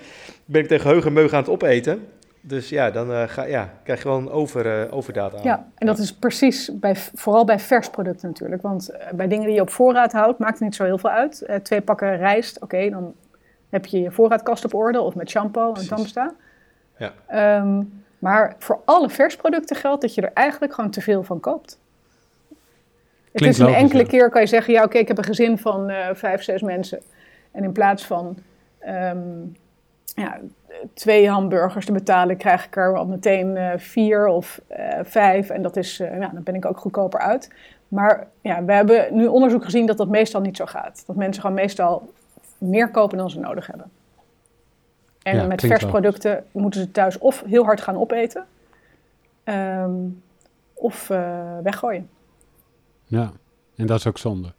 [0.45, 2.07] ben ik tegen heug meug aan het opeten.
[2.43, 5.43] Dus ja, dan uh, ga, ja, krijg je wel een over, uh, overdaad aan.
[5.43, 8.63] Ja, en dat is precies, bij, vooral bij vers producten natuurlijk.
[8.63, 11.11] Want uh, bij dingen die je op voorraad houdt, maakt het niet zo heel veel
[11.11, 11.49] uit.
[11.63, 13.15] twee pakken rijst, oké, okay, dan
[13.69, 15.01] heb je je voorraadkast op orde.
[15.01, 16.35] Of met shampoo en tandpasta.
[16.97, 17.59] Ja.
[17.59, 21.79] Um, maar voor alle versproducten geldt dat je er eigenlijk gewoon te veel van koopt.
[23.33, 24.09] Het is een logisch, enkele ja.
[24.09, 27.01] keer kan je zeggen, ja oké, okay, ik heb een gezin van vijf, zes mensen.
[27.51, 28.39] En in plaats van...
[28.89, 29.57] Um,
[30.15, 30.39] ja,
[30.95, 35.51] twee hamburgers te betalen, krijg ik er al meteen uh, vier of uh, vijf.
[35.51, 37.51] En dat is, uh, nou, dan ben ik ook goedkoper uit.
[37.89, 41.03] Maar ja, we hebben nu onderzoek gezien dat dat meestal niet zo gaat.
[41.07, 42.13] Dat mensen gewoon meestal
[42.59, 43.91] meer kopen dan ze nodig hebben.
[45.23, 48.47] En ja, met versproducten moeten ze thuis of heel hard gaan opeten,
[49.45, 50.23] um,
[50.75, 51.09] of
[51.63, 52.09] weggooien.
[53.05, 53.33] Ja,
[53.77, 54.53] en dat is ook zonde.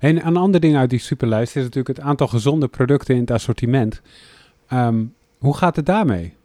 [0.00, 3.30] En een ander ding uit die superlijst is natuurlijk het aantal gezonde producten in het
[3.30, 4.02] assortiment.
[4.72, 6.36] Um, hoe gaat het daarmee?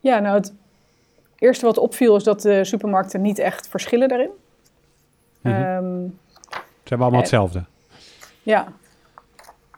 [0.00, 0.52] Ja, nou het
[1.38, 4.30] eerste wat opviel is dat de supermarkten niet echt verschillen daarin.
[5.40, 5.62] Mm -hmm.
[5.62, 6.18] um,
[6.50, 7.64] Ze hebben allemaal hetzelfde.
[8.42, 8.72] Ja.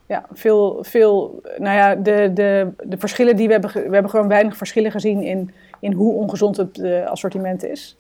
[0.07, 4.29] Ja, veel, veel, nou ja, de, de, de verschillen die we hebben, we hebben gewoon
[4.29, 7.97] weinig verschillen gezien in, in hoe ongezond het uh, assortiment is.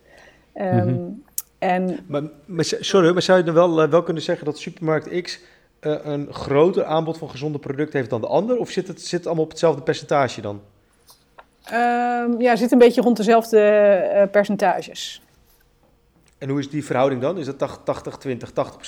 [0.55, 1.23] Um, mm -hmm.
[1.59, 5.23] en, maar, maar, sorry, maar zou je dan wel, uh, wel kunnen zeggen dat supermarkt
[5.23, 5.47] X eh,
[5.83, 8.59] een groter aanbod van gezonde producten heeft dan de ander?
[8.59, 10.61] Of zit het zit allemaal op hetzelfde percentage dan?
[11.73, 13.59] Um, ja, zit een beetje rond dezelfde
[14.15, 15.23] uh, percentages.
[16.39, 17.39] En hoe is die verhouding dan?
[17.39, 17.65] Is het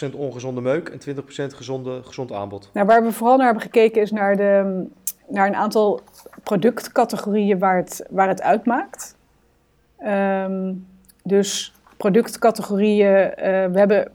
[0.05, 2.71] 80-20, 80%, ongezonde meuk en 20% gezonde, gezond aanbod?
[2.73, 4.85] Nou, waar we vooral naar hebben gekeken is naar, de,
[5.29, 6.01] naar een aantal
[6.43, 9.17] productcategorieën waar het, waar het uitmaakt.
[10.07, 10.87] Um,
[11.23, 13.35] dus productcategorieën, uh,
[13.67, 14.13] we hebben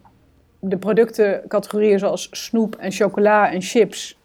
[0.60, 4.20] de productencategorieën zoals snoep en chocola en chips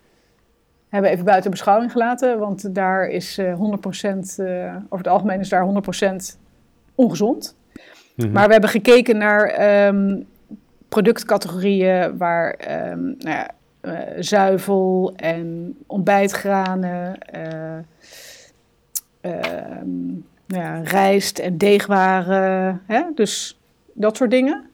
[0.94, 5.40] hebben we even buiten beschouwing gelaten, want daar is uh, 100%, uh, over het algemeen
[5.40, 5.82] is daar
[6.34, 6.38] 100%
[6.94, 7.56] ongezond.
[8.14, 8.32] Mm -hmm.
[8.32, 10.26] Maar we hebben gekeken naar um,
[10.88, 12.58] productcategorieën waar
[12.90, 13.50] um, nou ja,
[13.82, 19.32] uh, zuivel en ontbijtgranen, uh,
[20.46, 23.02] nou ja, rijst en deegwaren, hè?
[23.14, 23.60] dus
[23.92, 24.70] dat soort dingen.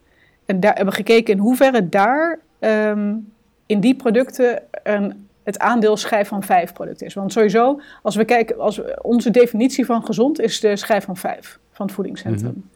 [0.51, 3.33] En daar hebben we gekeken in hoeverre daar um,
[3.67, 7.15] in die producten een, het aandeel schijf van 5 product is.
[7.15, 11.17] Want sowieso, als we kijken, als we, onze definitie van gezond is de schijf van
[11.17, 12.53] 5 van het voedingscentrum.
[12.55, 12.71] Mm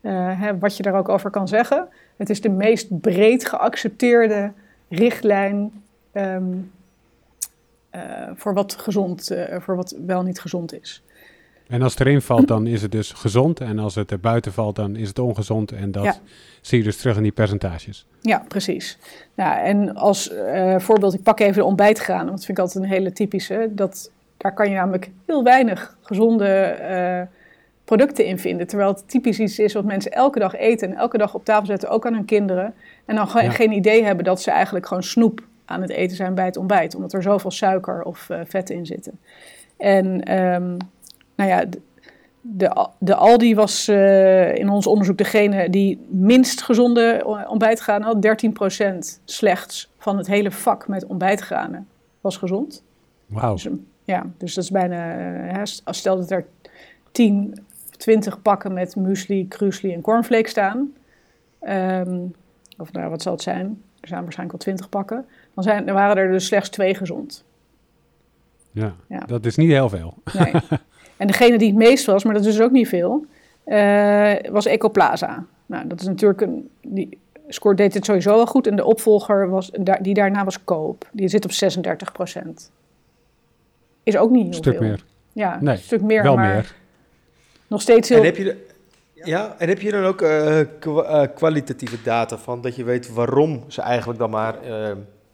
[0.00, 0.12] -hmm.
[0.12, 1.88] uh, hè, wat je daar ook over kan zeggen.
[2.16, 4.52] Het is de meest breed geaccepteerde
[4.88, 6.72] richtlijn um,
[7.94, 8.00] uh,
[8.34, 11.02] voor wat gezond, uh, voor wat wel niet gezond is.
[11.68, 13.60] En als het erin valt, dan is het dus gezond.
[13.60, 15.72] En als het er buiten valt, dan is het ongezond.
[15.72, 16.14] En dat ja.
[16.60, 18.06] zie je dus terug in die percentages.
[18.20, 18.98] Ja, precies.
[19.34, 22.24] Nou, en als uh, voorbeeld, ik pak even de ontbijtgranen.
[22.24, 23.68] Want dat vind ik altijd een hele typische.
[23.70, 27.36] Dat, daar kan je namelijk heel weinig gezonde uh,
[27.84, 28.66] producten in vinden.
[28.66, 30.90] Terwijl het typisch iets is wat mensen elke dag eten.
[30.90, 32.74] En elke dag op tafel zetten, ook aan hun kinderen.
[33.04, 33.50] En dan ja.
[33.50, 36.94] geen idee hebben dat ze eigenlijk gewoon snoep aan het eten zijn bij het ontbijt.
[36.94, 39.18] Omdat er zoveel suiker of uh, vetten in zitten.
[39.76, 40.34] En...
[40.54, 40.76] Um,
[41.36, 41.64] nou ja,
[42.40, 48.44] de, de Aldi was uh, in ons onderzoek degene die minst gezonde ontbijtgranen had.
[49.16, 51.88] 13% slechts van het hele vak met ontbijtgranen
[52.20, 52.82] was gezond.
[53.26, 53.52] Wauw.
[53.52, 53.68] Dus,
[54.04, 56.46] ja, dus dat is bijna, uh, stel dat er
[57.12, 57.64] 10,
[57.96, 60.92] 20 pakken met muesli, krusli en cornflakes staan.
[61.68, 62.34] Um,
[62.76, 63.82] of nou, wat zal het zijn?
[64.00, 65.26] Er zijn waarschijnlijk al 20 pakken.
[65.54, 67.44] Dan, zijn, dan waren er dus slechts twee gezond.
[68.70, 69.18] Ja, ja.
[69.18, 70.14] dat is niet heel veel.
[70.32, 70.52] Nee.
[71.16, 73.26] En degene die het meest was, maar dat is dus ook niet veel,
[73.66, 75.44] uh, was Ecoplaza.
[75.66, 76.70] Nou, dat is natuurlijk een.
[76.82, 78.66] Die scoort deed het sowieso wel goed.
[78.66, 81.08] En de opvolger was, die daarna was Koop.
[81.12, 82.70] Die zit op 36 procent.
[84.02, 84.86] Is ook niet heel een stuk veel.
[84.86, 85.04] meer.
[85.32, 86.22] Ja, nee, een stuk meer.
[86.22, 86.74] Wel maar meer.
[87.66, 88.18] Nog steeds heel.
[88.18, 88.66] En heb je, de,
[89.14, 93.12] ja, en heb je dan ook uh, kwa uh, kwalitatieve data van dat je weet
[93.12, 94.54] waarom ze eigenlijk dan maar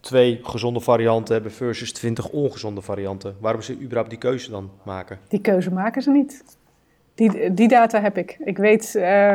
[0.02, 3.36] twee gezonde varianten hebben versus 20 ongezonde varianten.
[3.40, 5.18] Waarom ze überhaupt die keuze dan maken?
[5.28, 6.44] Die keuze maken ze niet.
[7.14, 8.36] Die, die data heb ik.
[8.44, 9.34] Ik weet uh,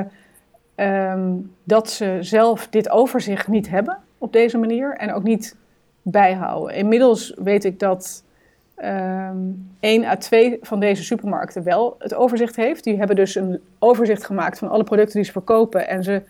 [0.75, 5.55] um, dat ze zelf dit overzicht niet hebben op deze manier en ook niet
[6.01, 6.75] bijhouden.
[6.75, 8.23] Inmiddels weet ik dat
[8.83, 12.83] um, één à twee van deze supermarkten wel het overzicht heeft.
[12.83, 16.21] Die hebben dus een overzicht gemaakt van alle producten die ze verkopen en ze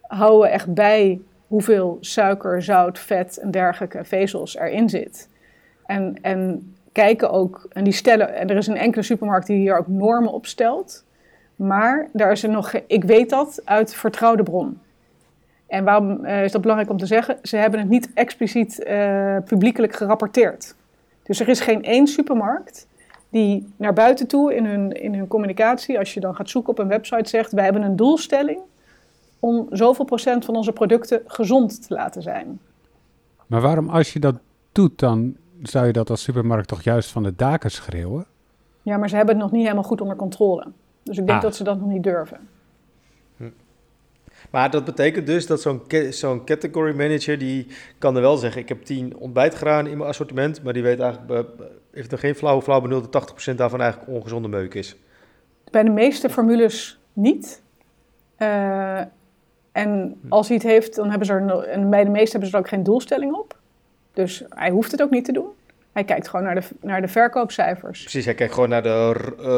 [0.00, 5.28] houden echt bij hoeveel suiker, zout, vet en dergelijke vezels erin zit.
[5.86, 9.78] En, en kijken ook, en die stellen, en er is een enkele supermarkt die hier
[9.78, 11.04] ook normen op stelt.
[11.56, 14.80] Maar daar is er nog, ik weet dat uit vertrouwde bron.
[15.66, 17.38] En waarom uh, is dat belangrijk om te zeggen?
[17.42, 20.74] Ze hebben het niet expliciet uh, publiekelijk gerapporteerd.
[21.22, 22.86] Dus er is geen één supermarkt
[23.28, 26.78] die naar buiten toe in hun, in hun communicatie, als je dan gaat zoeken op
[26.78, 28.60] een website, zegt: wij hebben een doelstelling
[29.40, 32.60] om zoveel procent van onze producten gezond te laten zijn.
[33.46, 34.34] Maar waarom als je dat
[34.72, 38.26] doet, dan zou je dat als supermarkt toch juist van de daken schreeuwen?
[38.82, 40.66] Ja, maar ze hebben het nog niet helemaal goed onder controle.
[41.02, 41.44] Dus ik denk ah.
[41.44, 42.48] dat ze dat nog niet durven.
[43.36, 43.50] Hm.
[44.50, 47.66] Maar dat betekent dus dat zo'n zo'n category manager, die
[47.98, 51.48] kan er wel zeggen, ik heb 10 ontbijtgranen in mijn assortiment, maar die weet eigenlijk,
[51.90, 54.96] heeft er geen flauwe flauw benul dat 80% daarvan eigenlijk ongezonde meuk is.
[55.70, 57.62] Bij de meeste formules niet.
[58.38, 59.00] Uh,
[59.80, 62.54] en als hij het heeft, dan hebben ze er, en bij de meeste hebben ze
[62.56, 63.58] er ook geen doelstelling op.
[64.12, 65.48] Dus hij hoeft het ook niet te doen.
[65.92, 68.00] Hij kijkt gewoon naar de, naar de verkoopcijfers.
[68.00, 69.12] Precies, hij kijkt gewoon naar de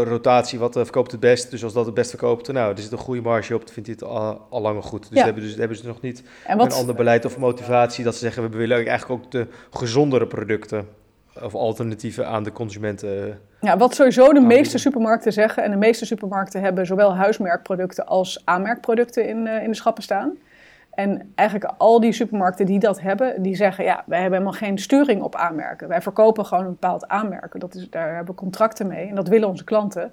[0.05, 1.51] rotatie, wat uh, verkoopt het best.
[1.51, 3.99] Dus als dat het best verkoopt, nou, er zit een goede marge op, vindt hij
[4.01, 5.09] het al, al langer goed.
[5.09, 5.25] Dus, ja.
[5.25, 6.23] hebben, dus hebben ze nog niet
[6.57, 10.27] wat, een ander beleid of motivatie dat ze zeggen, we willen eigenlijk ook de gezondere
[10.27, 10.89] producten
[11.41, 13.41] of alternatieven aan de consumenten.
[13.61, 18.43] Ja, wat sowieso de meeste supermarkten zeggen, en de meeste supermarkten hebben zowel huismerkproducten als
[18.45, 20.37] aanmerkproducten in, uh, in de schappen staan.
[20.91, 24.79] En eigenlijk al die supermarkten die dat hebben, die zeggen, ja, wij hebben helemaal geen
[24.79, 25.89] sturing op aanmerken.
[25.89, 27.61] Wij verkopen gewoon een bepaald aanmerken.
[27.61, 30.13] Dat is, daar hebben we contracten mee en dat willen onze klanten.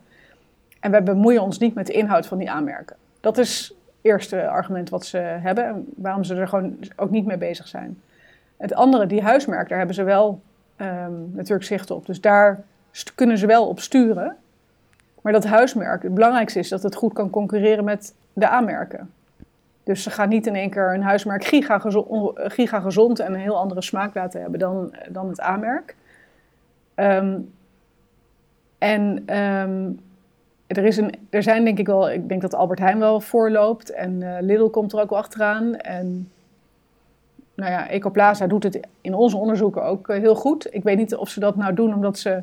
[0.79, 2.95] En wij bemoeien ons niet met de inhoud van die aanmerken.
[3.19, 7.25] Dat is het eerste argument wat ze hebben en waarom ze er gewoon ook niet
[7.25, 8.01] mee bezig zijn.
[8.57, 10.41] Het andere, die huismerk, daar hebben ze wel
[10.79, 12.05] ehm, natuurlijk zicht op.
[12.05, 12.63] Dus daar
[13.15, 14.35] kunnen ze wel op sturen.
[15.21, 19.09] Maar dat huismerk, het belangrijkste is dat het goed kan concurreren met de aanmerken.
[19.83, 23.81] Dus ze gaan niet in één keer een huismerk giga, gezond, en een heel andere
[23.81, 25.95] smaak laten hebben dan, dan het aanmerk.
[26.95, 27.53] Um,
[28.77, 29.99] en um,
[30.67, 33.91] er, is een, er zijn denk ik wel, ik denk dat Albert Heijn wel voorloopt
[33.91, 35.75] en uh, Lidl komt er ook wel achteraan.
[35.75, 36.31] En
[37.59, 40.73] nou ja, Ecoplaza doet het in onze onderzoeken ook uh, heel goed.
[40.73, 42.41] Ik weet niet of ze dat nou doen omdat ze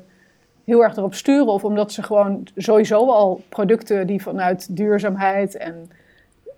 [0.64, 5.90] heel erg erop sturen of omdat ze gewoon sowieso al producten die vanuit duurzaamheid en,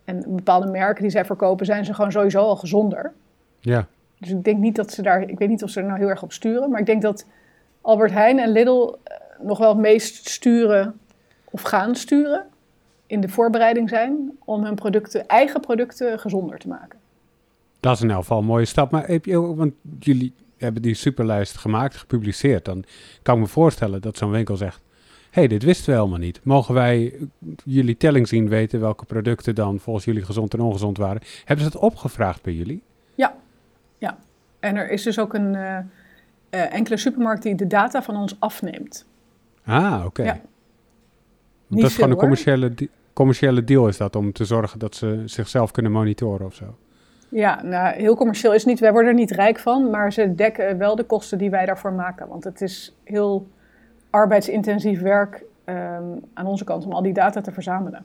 [0.04, 3.12] en bepaalde merken die zij verkopen, zijn ze gewoon sowieso al gezonder.
[3.60, 3.86] Ja.
[4.18, 6.08] Dus ik denk niet dat ze daar, ik weet niet of ze er nou heel
[6.08, 7.26] erg op sturen, maar ik denk dat
[7.80, 10.98] Albert Heijn en Lidl uh, nog wel het meest sturen
[11.44, 12.46] of gaan sturen
[13.06, 16.97] in de voorbereiding zijn om hun producten, eigen producten gezonder te maken.
[17.80, 18.90] Dat is in elk geval een mooie stap.
[18.90, 22.64] Maar heb je, want jullie hebben die superlijst gemaakt, gepubliceerd.
[22.64, 22.84] Dan
[23.22, 24.80] kan ik me voorstellen dat zo'n winkel zegt:
[25.30, 26.40] hey, dit wisten we helemaal niet.
[26.42, 27.14] Mogen wij
[27.64, 31.22] jullie telling zien weten welke producten dan volgens jullie gezond en ongezond waren?
[31.44, 32.82] Hebben ze dat opgevraagd bij jullie?
[33.14, 33.34] Ja,
[33.98, 34.18] ja.
[34.60, 35.78] En er is dus ook een uh,
[36.50, 39.06] uh, enkele supermarkt die de data van ons afneemt.
[39.64, 40.06] Ah, oké.
[40.06, 40.26] Okay.
[40.26, 40.40] Ja.
[41.68, 42.74] Dat is gewoon een commerciële,
[43.12, 46.76] commerciële deal is dat, om te zorgen dat ze zichzelf kunnen monitoren of zo.
[47.28, 48.80] Ja, nou, heel commercieel is het niet.
[48.80, 51.92] Wij worden er niet rijk van, maar ze dekken wel de kosten die wij daarvoor
[51.92, 52.28] maken.
[52.28, 53.46] Want het is heel
[54.10, 58.04] arbeidsintensief werk um, aan onze kant om al die data te verzamelen.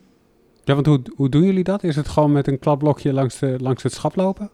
[0.63, 1.83] Ja, want hoe, hoe doen jullie dat?
[1.83, 4.49] Is het gewoon met een kladblokje langs, de, langs het schap lopen?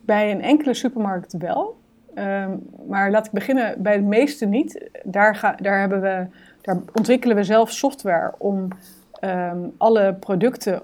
[0.00, 1.80] Bij een enkele supermarkt wel.
[2.14, 4.90] Um, maar laat ik beginnen bij de meeste niet.
[5.04, 6.26] Daar, ga, daar, hebben we,
[6.60, 8.68] daar ontwikkelen we zelf software om
[9.24, 10.82] um, alle producten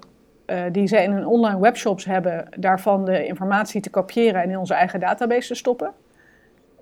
[0.50, 4.58] uh, die zij in hun online webshops hebben, daarvan de informatie te kopiëren en in
[4.58, 5.92] onze eigen database te stoppen.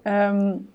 [0.02, 0.68] Um,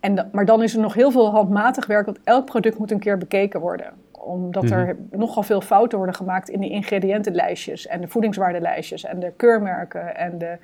[0.00, 2.98] en maar dan is er nog heel veel handmatig werk, want elk product moet een
[2.98, 3.92] keer bekeken worden.
[4.10, 5.20] Omdat er mm -hmm.
[5.20, 10.38] nogal veel fouten worden gemaakt in de ingrediëntenlijstjes en de voedingswaardelijstjes en de keurmerken en
[10.38, 10.56] de,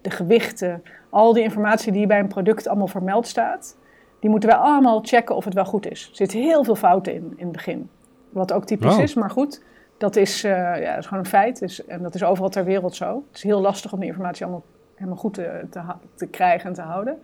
[0.00, 0.82] de gewichten.
[1.10, 3.76] Al die informatie die bij een product allemaal vermeld staat,
[4.20, 6.08] die moeten wij allemaal checken of het wel goed is.
[6.10, 7.90] Er zitten heel veel fouten in in het begin.
[8.28, 9.62] Wat ook typisch is, maar goed.
[9.98, 11.58] Dat is, uh, ja, is gewoon een feit.
[11.58, 13.24] Dus, en dat is overal ter wereld zo.
[13.26, 15.66] Het is heel lastig om die informatie allemaal helemaal goed te,
[16.14, 17.18] te, krijgen en te houden.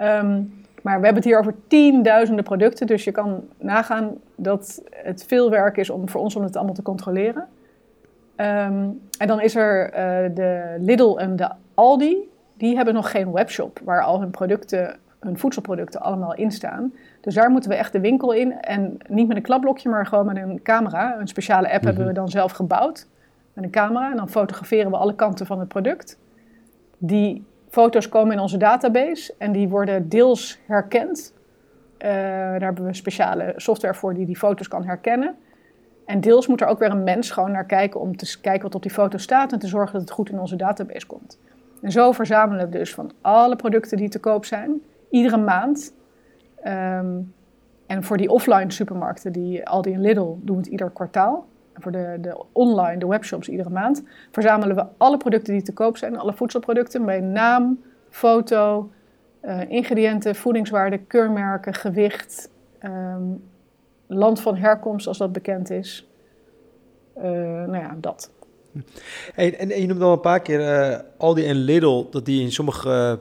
[0.00, 2.86] Um, maar we hebben het hier over tienduizenden producten.
[2.86, 6.74] Dus je kan nagaan dat het veel werk is om, voor ons om het allemaal
[6.74, 7.46] te controleren.
[8.36, 12.16] Um, en dan is er uh, de Lidl en de Aldi.
[12.54, 16.92] Die hebben nog geen webshop waar al hun producten, hun voedselproducten allemaal in staan.
[17.26, 18.60] Dus daar moeten we echt de winkel in.
[18.60, 21.20] En niet met een klapblokje, maar gewoon met een camera.
[21.20, 21.86] Een speciale app mm -hmm.
[21.86, 23.06] hebben we dan zelf gebouwd.
[23.52, 24.10] Met een camera.
[24.10, 26.18] En dan fotograferen we alle kanten van het product.
[26.98, 31.34] Die foto's komen in onze database en die worden deels herkend.
[31.98, 35.36] Uh, daar hebben we speciale software voor die die foto's kan herkennen.
[36.04, 38.74] En deels moet er ook weer een mens gewoon naar kijken om te kijken wat
[38.74, 41.38] op die foto staat en te zorgen dat het goed in onze database komt.
[41.82, 45.94] En zo verzamelen we dus van alle producten die te koop zijn, iedere maand.
[46.66, 47.34] Um,
[47.86, 51.46] en voor die offline supermarkten, die Aldi en Lidl, doen het ieder kwartaal.
[51.72, 55.72] En voor de, de online, de webshops, iedere maand verzamelen we alle producten die te
[55.72, 58.90] koop zijn, alle voedselproducten, bij naam, foto,
[59.42, 62.50] uh, ingrediënten, voedingswaarde, keurmerken, gewicht,
[62.84, 63.42] um,
[64.06, 66.08] land van herkomst als dat bekend is.
[67.16, 68.30] Uh, nou ja, dat.
[69.34, 72.52] En, en, je noemt al een paar keer uh, Aldi en Lidl, dat die in
[72.52, 73.18] sommige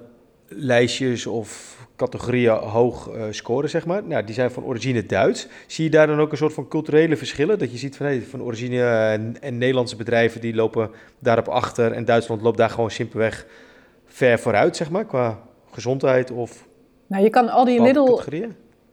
[0.47, 4.03] lijstjes of categorieën hoog uh, scoren, zeg maar.
[4.03, 5.47] Nou, die zijn van origine Duits.
[5.67, 7.59] Zie je daar dan ook een soort van culturele verschillen?
[7.59, 11.91] Dat je ziet van, hey, van origine en, en Nederlandse bedrijven die lopen daarop achter
[11.91, 13.45] en Duitsland loopt daar gewoon simpelweg
[14.05, 15.39] ver vooruit, zeg maar, qua
[15.71, 16.67] gezondheid of...
[17.07, 18.19] Nou, je kan al die Lidl...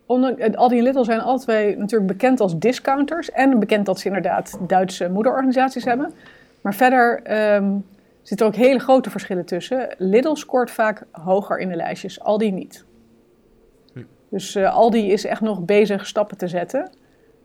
[0.06, 4.06] Onder, al die Lidl zijn alle twee natuurlijk bekend als discounters en bekend dat ze
[4.06, 6.12] inderdaad Duitse moederorganisaties hebben.
[6.60, 7.22] Maar verder
[7.54, 7.84] um,
[8.22, 9.94] zitten er ook hele grote verschillen tussen.
[9.98, 12.84] Lidl scoort vaak hoger in de lijstjes, Aldi niet.
[14.32, 16.90] Dus uh, Aldi is echt nog bezig stappen te zetten.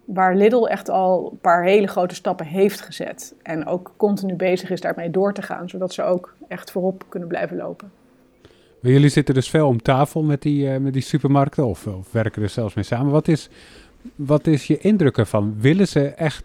[0.06, 3.36] Waar Lidl echt al een paar hele grote stappen heeft gezet.
[3.43, 7.27] En ook continu bezig is daarmee door te gaan, zodat ze ook echt voorop kunnen
[7.27, 7.92] blijven lopen.
[8.81, 12.42] Jullie zitten dus veel om tafel met die, uh, met die supermarkten of, of, werken
[12.42, 13.12] er zelfs mee samen.
[13.12, 13.50] Wat is,
[14.15, 15.56] wat is je indruk ervan?
[15.60, 16.44] Willen ze echt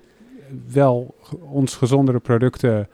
[0.72, 1.14] wel
[1.50, 2.88] ons gezondere producten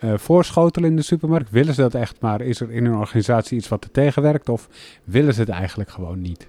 [0.00, 1.50] voorschotelen in de supermarkt?
[1.50, 4.48] Willen ze dat echt, maar is er in hun organisatie iets wat er tegenwerkt?
[4.48, 4.68] Of
[5.04, 6.48] willen ze het eigenlijk gewoon niet?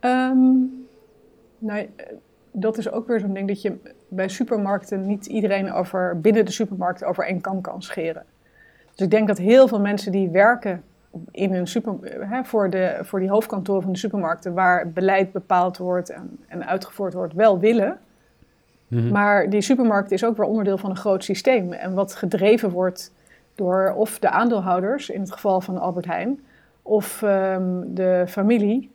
[0.00, 0.86] Um,
[1.58, 1.88] nou,
[2.52, 3.76] dat is ook weer zo'n ding dat je
[4.08, 8.24] bij supermarkten niet iedereen over, binnen de supermarkt over één kam kan scheren.
[8.94, 10.82] Dus ik denk dat heel veel mensen die werken
[11.30, 15.76] in een super, hè, voor, de, voor die hoofdkantoren van de supermarkten, waar beleid bepaald
[15.76, 17.98] wordt en, en uitgevoerd wordt, wel willen.
[18.88, 19.08] Mhm.
[19.08, 21.72] Maar die supermarkt is ook weer onderdeel van een groot systeem.
[21.72, 23.12] En wat gedreven wordt
[23.54, 26.40] door of de aandeelhouders, in het geval van Albert Heijn,
[26.82, 28.90] of ehm, de familie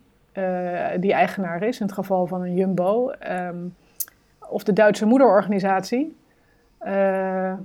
[1.00, 3.56] die eigenaar is, in het geval van een Jumbo, ehm,
[4.48, 6.16] of de Duitse moederorganisatie,
[6.86, 6.88] uh,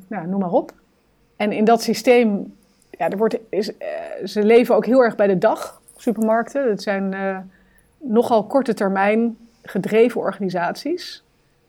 [0.08, 0.72] nou, noem maar op.
[1.36, 2.56] En in dat systeem,
[2.90, 3.76] ja, er wordt, is, uh,
[4.26, 6.70] ze leven ook heel erg bij de dag, supermarkten.
[6.70, 7.16] Het zijn
[7.98, 11.24] nogal korte termijn gedreven organisaties.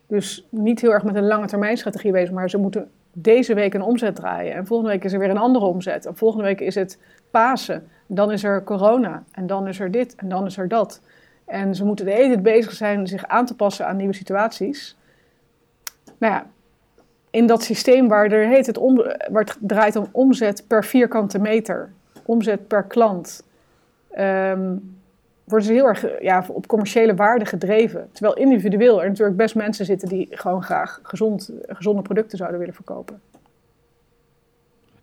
[0.07, 3.75] Dus niet heel erg met een lange termijn strategie bezig, maar ze moeten deze week
[3.75, 4.55] een omzet draaien.
[4.55, 6.07] En volgende week is er weer een andere omzet.
[6.07, 6.99] En volgende week is het
[7.31, 7.89] Pasen.
[8.15, 9.23] Dan is er corona.
[9.33, 10.15] En dan is er dit.
[10.15, 11.01] En dan is er dat.
[11.45, 14.97] En ze moeten de hele tijd bezig zijn zich aan te passen aan nieuwe situaties.
[16.19, 16.47] Nou ja,
[17.31, 18.97] in dat systeem waar, er heet het, om,
[19.31, 21.93] waar het draait om omzet per vierkante meter,
[22.25, 23.45] omzet per klant,
[24.19, 24.97] um,
[25.45, 28.09] worden ze heel erg ja, op commerciële waarde gedreven.
[28.13, 32.75] Terwijl individueel er natuurlijk best mensen zitten die gewoon graag gezond, gezonde producten zouden willen
[32.75, 33.21] verkopen.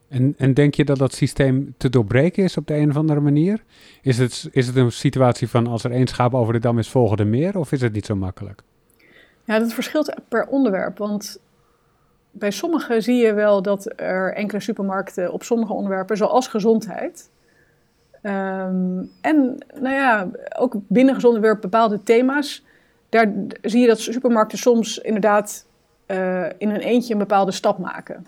[0.09, 3.19] En, en denk je dat dat systeem te doorbreken is op de een of andere
[3.19, 3.63] manier?
[4.01, 6.89] Is het, is het een situatie van als er één schaap over de dam is,
[6.89, 7.57] volgen er meer?
[7.57, 8.61] Of is het niet zo makkelijk?
[9.43, 10.97] Ja, dat verschilt per onderwerp.
[10.97, 11.39] Want
[12.31, 17.29] bij sommigen zie je wel dat er enkele supermarkten op sommige onderwerpen, zoals gezondheid,
[18.21, 22.65] ehm, en nou ja, ook binnen gezondheid bepaalde thema's,
[23.09, 25.67] daar zie je dat supermarkten soms inderdaad
[26.07, 28.25] uh, in een eentje een bepaalde stap maken.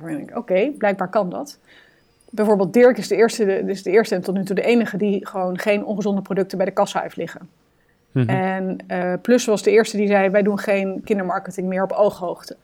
[0.00, 1.58] Dan denk ik, oké, blijkbaar kan dat.
[2.30, 5.26] Bijvoorbeeld Dirk is de, eerste, is de eerste en tot nu toe de enige die
[5.26, 7.48] gewoon geen ongezonde producten bij de kassa heeft liggen.
[8.12, 8.28] Mhm.
[8.28, 12.56] En uh, Plus was de eerste die zei, wij doen geen kindermarketing meer op ooghoogte.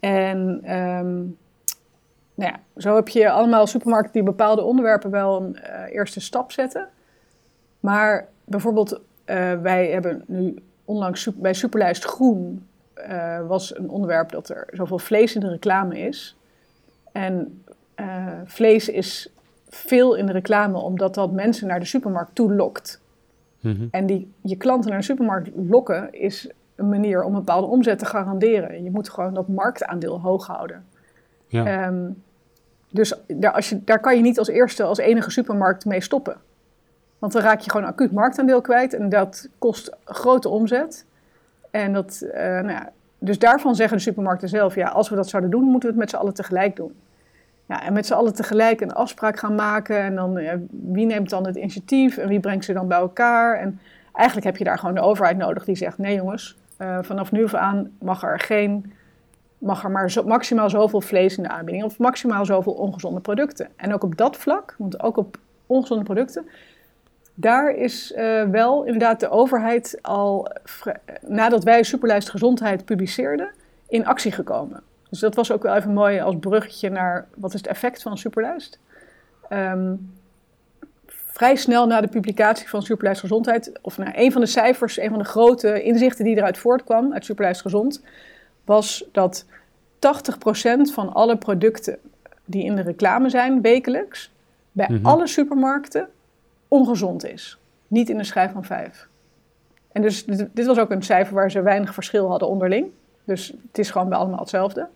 [0.00, 0.38] En
[0.78, 1.36] um,
[2.34, 6.52] nou ja, zo heb je allemaal supermarkten die bepaalde onderwerpen wel een uh, eerste stap
[6.52, 6.88] zetten.
[7.80, 10.54] Maar bijvoorbeeld, uh, wij hebben nu
[10.84, 12.66] onlangs bij Superlijst Groen
[13.46, 16.36] was een onderwerp dat er zoveel vlees in de reclame is.
[17.14, 17.62] En
[17.96, 19.32] uh, vlees is
[19.68, 23.00] veel in de reclame omdat dat mensen naar de supermarkt toe lokt.
[23.60, 27.66] Mm En die, je klanten naar de supermarkt lokken is een manier om een bepaalde
[27.66, 28.84] omzet te garanderen.
[28.84, 30.84] Je moet gewoon dat marktaandeel hoog houden.
[31.46, 31.86] Ja.
[31.86, 32.22] Um,
[32.90, 36.36] dus daar, als je, daar kan je niet als eerste, als enige supermarkt mee stoppen.
[37.18, 41.04] Want dan raak je gewoon acuut marktaandeel kwijt en dat kost grote omzet.
[41.70, 45.28] En dat, uh, nou ja, dus daarvan zeggen de supermarkten zelf, ja, als we dat
[45.28, 46.92] zouden doen, moeten we het met z'n allen tegelijk doen.
[47.66, 50.40] Ja, en met z'n allen tegelijk een afspraak gaan maken en dan
[50.70, 53.58] wie neemt dan het initiatief en wie brengt ze dan bij elkaar.
[53.58, 53.80] En
[54.12, 57.44] eigenlijk heb je daar gewoon de overheid nodig die zegt, nee jongens, uh, vanaf nu
[57.44, 58.92] af aan mag er geen,
[59.58, 63.68] mag er maar zo, maximaal zoveel vlees in de aanbieding of maximaal zoveel ongezonde producten.
[63.76, 66.46] En ook op dat vlak, want ook op ongezonde producten,
[67.34, 70.48] daar is uh, wel inderdaad de overheid al,
[71.26, 73.50] nadat wij Superlijst Gezondheid publiceerden,
[73.88, 74.82] in actie gekomen.
[75.10, 78.18] Dus dat was ook wel even mooi als bruggetje naar wat is het effect van
[78.18, 78.78] Superlijst.
[79.50, 80.12] Um,
[81.06, 85.10] vrij snel na de publicatie van Superlijst Gezondheid, of naar een van de cijfers, een
[85.10, 88.02] van de grote inzichten die eruit voortkwam uit Superlijst Gezond,
[88.64, 89.48] was dat 80%
[90.92, 91.98] van alle producten
[92.44, 94.32] die in de reclame zijn wekelijks,
[94.72, 95.06] bij mhm.
[95.06, 96.08] alle supermarkten
[96.68, 97.58] ongezond is.
[97.86, 99.08] Niet in de schijf van 5.
[99.92, 102.86] En dus dit, was ook een cijfer waar ze weinig verschil hadden onderling.
[103.24, 104.88] Dus het is gewoon bij allemaal hetzelfde.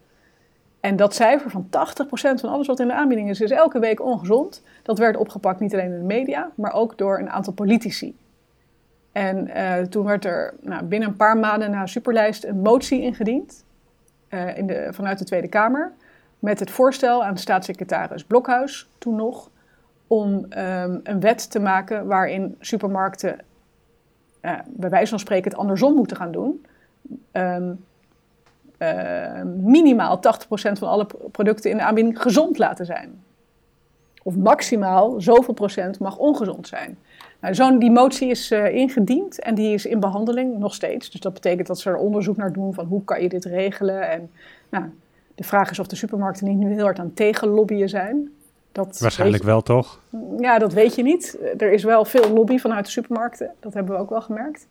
[0.80, 1.70] En dat cijfer van 80%
[2.40, 4.62] van alles wat in de aanbieding is, is elke week ongezond.
[4.82, 8.16] Dat werd opgepakt niet alleen in de media, maar ook door een aantal politici.
[9.12, 13.64] En uh, toen werd er nou, binnen een paar maanden na Superlijst een motie ingediend
[14.28, 15.92] uh, in de, vanuit de Tweede Kamer.
[16.38, 19.50] Met het voorstel aan staatssecretaris Blokhuis, toen nog,
[20.06, 23.38] om um, een wet te maken waarin supermarkten,
[24.42, 26.66] uh, bij wijze van spreken, het andersom moeten gaan doen.
[27.32, 27.84] Um,
[28.78, 30.20] uh, minimaal 80%
[30.50, 33.22] van alle producten in de aanbieding gezond laten zijn.
[34.22, 36.98] Of maximaal zoveel procent mag ongezond zijn.
[37.40, 41.10] Nou, zo'n die motie is uh, ingediend en die is in behandeling nog steeds.
[41.10, 44.10] Dus dat betekent dat ze er onderzoek naar doen van hoe kan je dit regelen.
[44.10, 44.30] En
[44.68, 44.84] nou,
[45.34, 48.30] de vraag is of de supermarkten niet nu heel hard aan tegenlobbyen zijn.
[48.72, 50.00] Dat Waarschijnlijk wel, toch?
[50.38, 51.38] Ja, dat weet je niet.
[51.58, 53.50] Er is wel veel lobby vanuit de supermarkten.
[53.60, 54.66] Dat hebben we ook wel gemerkt.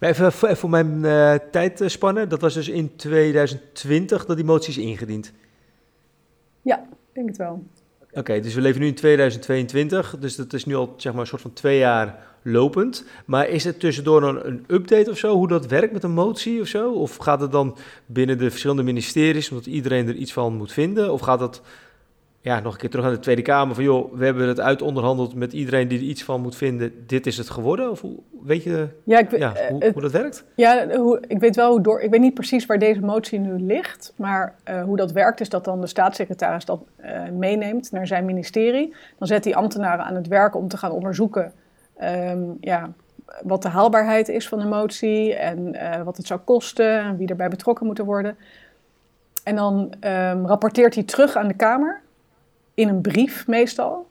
[0.00, 2.28] Maar even, voor mijn uh, tijdspannen.
[2.28, 5.32] Dat was dus in 2020 dat die motie is ingediend.
[6.62, 7.64] Ja, ik denk het wel.
[8.12, 10.16] Oké, dus we leven nu in 2022.
[10.18, 13.04] Dus dat is nu al zeg maar, een soort van twee jaar lopend.
[13.24, 15.34] Maar is het tussendoor een, een update of zo?
[15.34, 16.92] Hoe dat werkt met een motie of zo?
[16.92, 17.76] Of gaat het dan
[18.06, 21.12] binnen de verschillende ministeries, omdat iedereen er iets van moet vinden?
[21.12, 21.62] Of gaat dat
[22.40, 23.74] ja, nog een keer terug aan de Tweede Kamer.
[23.74, 27.06] Van joh, we hebben het uitonderhandeld met iedereen die er iets van moet vinden.
[27.06, 27.90] Dit is het geworden?
[27.90, 30.44] Of hoe, weet je ja, ik, ja, hoe, hoe, dat werkt?
[30.54, 32.00] Ja, hoe, ik weet wel hoe door.
[32.00, 34.12] Ik weet niet precies waar deze motie nu ligt.
[34.16, 38.24] Maar uh, hoe dat werkt is dat dan de staatssecretaris dat uh, meeneemt naar zijn
[38.24, 38.94] ministerie.
[39.18, 41.52] Dan zet hij ambtenaren aan het werk om te gaan onderzoeken.
[42.02, 42.92] Um, ja,
[43.42, 47.48] wat de haalbaarheid is van de motie en wat het zou kosten en wie erbij
[47.48, 48.36] betrokken moet worden.
[49.44, 52.00] En dan um, rapporteert hij terug aan de Kamer
[52.78, 54.08] in een brief meestal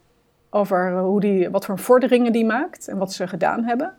[0.50, 3.94] over hoe die, wat voor vorderingen die maakt en wat ze gedaan hebben.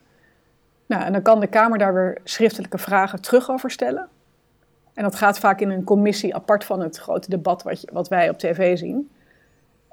[0.85, 4.07] Nou, en dan kan de Kamer daar weer schriftelijke vragen terug over stellen.
[4.93, 8.29] En dat gaat vaak in een commissie apart van het grote debat wat, wat wij
[8.29, 9.09] op tv zien.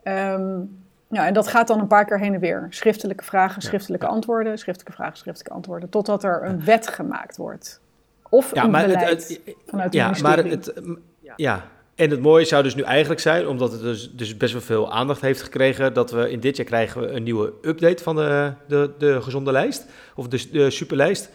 [0.05, 2.67] Um, ja, en dat gaat dan een paar keer heen en weer.
[2.71, 5.89] Schriftelijke vragen, schriftelijke antwoorden, schriftelijke vragen, schriftelijke antwoorden.
[5.89, 7.81] Totdat er een wet gemaakt wordt.
[8.29, 10.73] Of ja, een maar beleid het, het, vanuit ja, Maar het,
[11.37, 11.63] ja,
[11.97, 14.93] en het mooie zou dus nu eigenlijk zijn, omdat het dus, dus best wel veel
[14.93, 18.53] aandacht heeft gekregen, dat we in dit jaar krijgen we een nieuwe update van de,
[18.69, 21.31] de, de gezonde lijst, of de, de superlijst.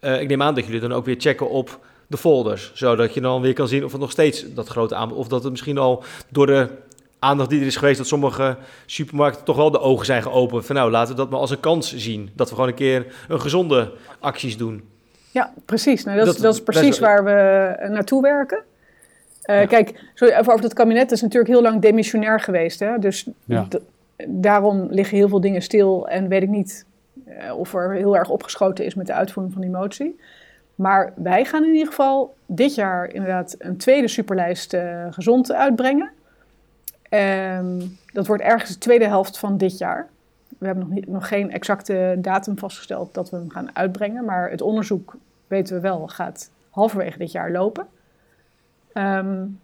[0.00, 3.20] Uh, ik neem aan dat jullie dan ook weer checken op de folders, zodat je
[3.20, 5.78] dan weer kan zien of het nog steeds dat grote aanbod, of dat het misschien
[5.78, 6.68] al door de
[7.18, 10.66] aandacht die er is geweest, dat sommige supermarkten toch wel de ogen zijn geopend.
[10.66, 12.30] Van nou, laten we dat maar als een kans zien.
[12.34, 14.88] Dat we gewoon een keer een gezonde acties doen.
[15.30, 16.04] Ja, precies.
[16.04, 18.62] Nou, dat, dat, is precies waar we naartoe werken.
[19.46, 22.80] Uh, Kijk, sorry, over het kabinet is natuurlijk heel lang demissionair geweest.
[22.80, 22.98] Hè?
[22.98, 23.28] Dus
[24.26, 26.84] daarom liggen heel veel dingen stil en weet ik niet
[27.28, 30.20] uh, of er heel erg opgeschoten is met de uitvoering van die motie.
[30.74, 36.10] Maar wij gaan in ieder geval dit jaar inderdaad een tweede superlijst uh, gezond uitbrengen.
[37.10, 40.08] Um, dat wordt ergens de tweede helft van dit jaar.
[40.58, 44.24] We hebben nog, niet, nog geen exacte datum vastgesteld dat we hem gaan uitbrengen.
[44.24, 45.16] Maar het onderzoek,
[45.46, 47.86] weten we wel, gaat halverwege dit jaar lopen.
[48.94, 49.60] Um,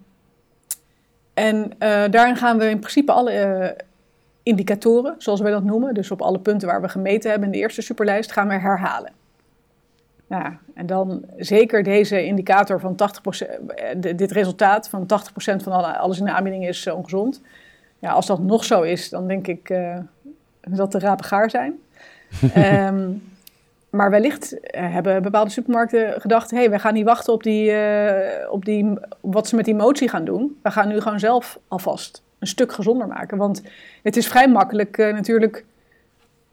[1.34, 3.68] en uh, daarin gaan we in principe alle uh,
[4.42, 7.60] indicatoren, zoals wij dat noemen, dus op alle punten waar we gemeten hebben in de
[7.60, 9.12] eerste superlijst, gaan we herhalen.
[10.26, 16.18] Ja, en dan zeker deze indicator van 80%, eh, dit resultaat van 80% van alles
[16.18, 17.42] in de aanbieding is ongezond.
[17.98, 19.98] Ja, als dat nog zo is, dan denk ik uh,
[20.60, 21.78] dat de rapen gaar zijn.
[22.56, 23.22] um,
[23.90, 28.50] maar wellicht hebben bepaalde supermarkten gedacht: hé, hey, we gaan niet wachten op, die, uh,
[28.50, 30.58] op die, wat ze met die motie gaan doen.
[30.62, 33.38] We gaan nu gewoon zelf alvast een stuk gezonder maken.
[33.38, 33.62] Want
[34.02, 35.64] het is vrij makkelijk natuurlijk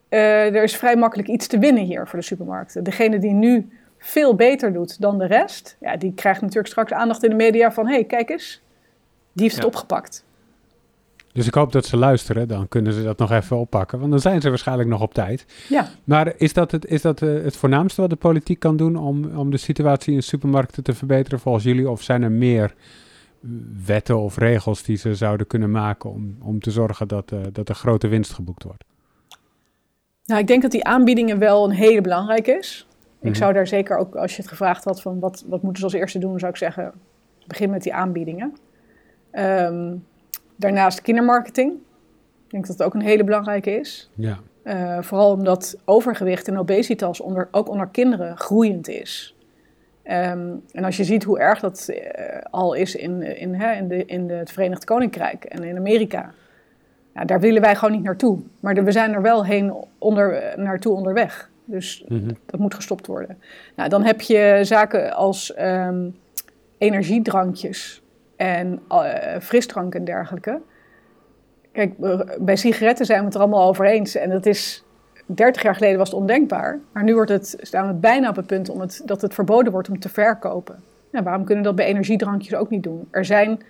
[0.09, 2.83] uh, er is vrij makkelijk iets te winnen hier voor de supermarkten.
[2.83, 7.23] Degene die nu veel beter doet dan de rest, ja, die krijgt natuurlijk straks aandacht
[7.23, 8.61] in de media van: hé, hey, kijk eens,
[9.33, 10.25] die heeft het opgepakt.
[11.37, 14.19] Dus ik hoop dat ze luisteren, dan kunnen ze dat nog even oppakken, want dan
[14.19, 15.45] zijn ze waarschijnlijk nog op tijd.
[15.69, 15.87] Ja.
[16.03, 19.37] Maar is dat het, is dat uh, het voornaamste wat de politiek kan doen om,
[19.37, 21.89] om de situatie in supermarkten te verbeteren volgens jullie?
[21.89, 22.73] Of zijn er meer
[23.85, 27.69] wetten of regels die ze zouden kunnen maken om, om te zorgen dat, uh, dat
[27.69, 28.83] er grote winst geboekt wordt?
[30.25, 32.87] Nou, ik denk dat die aanbiedingen wel een hele belangrijke is.
[33.19, 33.37] Ik mhm.
[33.37, 35.93] zou daar zeker ook, als je het gevraagd had van wat, wat moeten ze als
[35.93, 36.93] eerste doen, zou ik zeggen,
[37.47, 38.57] begin met die aanbiedingen.
[39.31, 40.03] Um,
[40.57, 41.71] daarnaast kindermarketing.
[42.45, 44.09] Ik denk dat het ook een hele belangrijke is.
[44.15, 44.37] Ja.
[44.63, 49.35] Uh, vooral omdat overgewicht en obesitas onder, ook onder kinderen groeiend is.
[50.03, 51.97] Um, en als je ziet hoe erg dat uh,
[52.49, 56.33] al is in, in, hè, in, de, in de, het Verenigd Koninkrijk en in Amerika,
[57.13, 58.39] nou, daar willen wij gewoon niet naartoe.
[58.59, 61.49] Maar de, we zijn er wel heen onder, naartoe onderweg.
[61.65, 62.29] Dus mhm.
[62.45, 63.37] dat moet gestopt worden.
[63.75, 66.15] Nou, dan heb je zaken als um,
[66.77, 68.01] energiedrankjes
[68.37, 70.61] en uh, frisdrank en dergelijke.
[71.71, 71.93] Kijk,
[72.39, 74.15] bij sigaretten zijn we het er allemaal over eens.
[74.15, 74.83] En dat is
[75.25, 76.79] 30 jaar geleden was het ondenkbaar.
[76.91, 79.71] Maar nu wordt het, staan we bijna op het punt om het, dat het verboden
[79.71, 80.75] wordt om te verkopen.
[81.11, 83.07] Nou, waarom kunnen we dat bij energiedrankjes ook niet doen?
[83.11, 83.61] Er zijn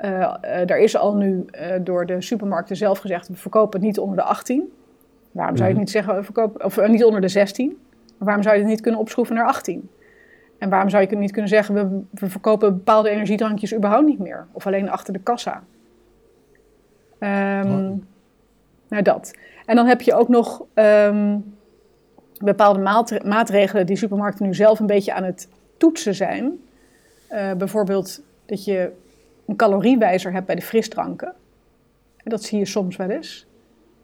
[0.00, 3.88] uh, uh, er is al nu uh, door de supermarkten zelf gezegd: we verkopen het
[3.88, 4.72] niet onder de 18.
[5.32, 5.94] Waarom zou je het mhm.
[5.94, 7.66] niet zeggen, verkopen, of niet onder de 16?
[8.06, 9.90] Maar waarom zou je het niet kunnen opschroeven naar 18?
[10.58, 14.46] En waarom zou je niet kunnen zeggen: we, we verkopen bepaalde energiedrankjes überhaupt niet meer?
[14.52, 15.62] Of alleen achter de kassa?
[17.20, 18.06] Um,
[18.88, 19.34] Nou, dat.
[19.66, 21.56] En dan heb je ook nog um,
[22.38, 22.78] bepaalde
[23.24, 26.58] maatregelen die supermarkten nu zelf een beetje aan het toetsen zijn.
[27.56, 28.92] bijvoorbeeld dat je
[29.46, 31.34] een caloriewijzer hebt bij de frisdranken.
[32.24, 33.46] Dat zie je soms wel eens.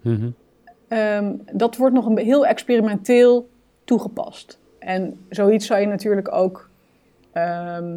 [0.00, 0.28] Mhm.
[0.88, 3.48] Ehm, dat wordt nog een, heel experimenteel
[3.84, 4.58] toegepast.
[4.84, 6.68] En zoiets zou je natuurlijk ook
[7.32, 7.96] ehm,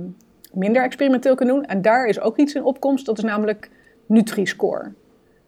[0.53, 1.65] minder experimenteel kunnen doen.
[1.65, 3.69] En daar is ook iets in opkomst, dat is namelijk
[4.05, 4.91] Nutri-Score.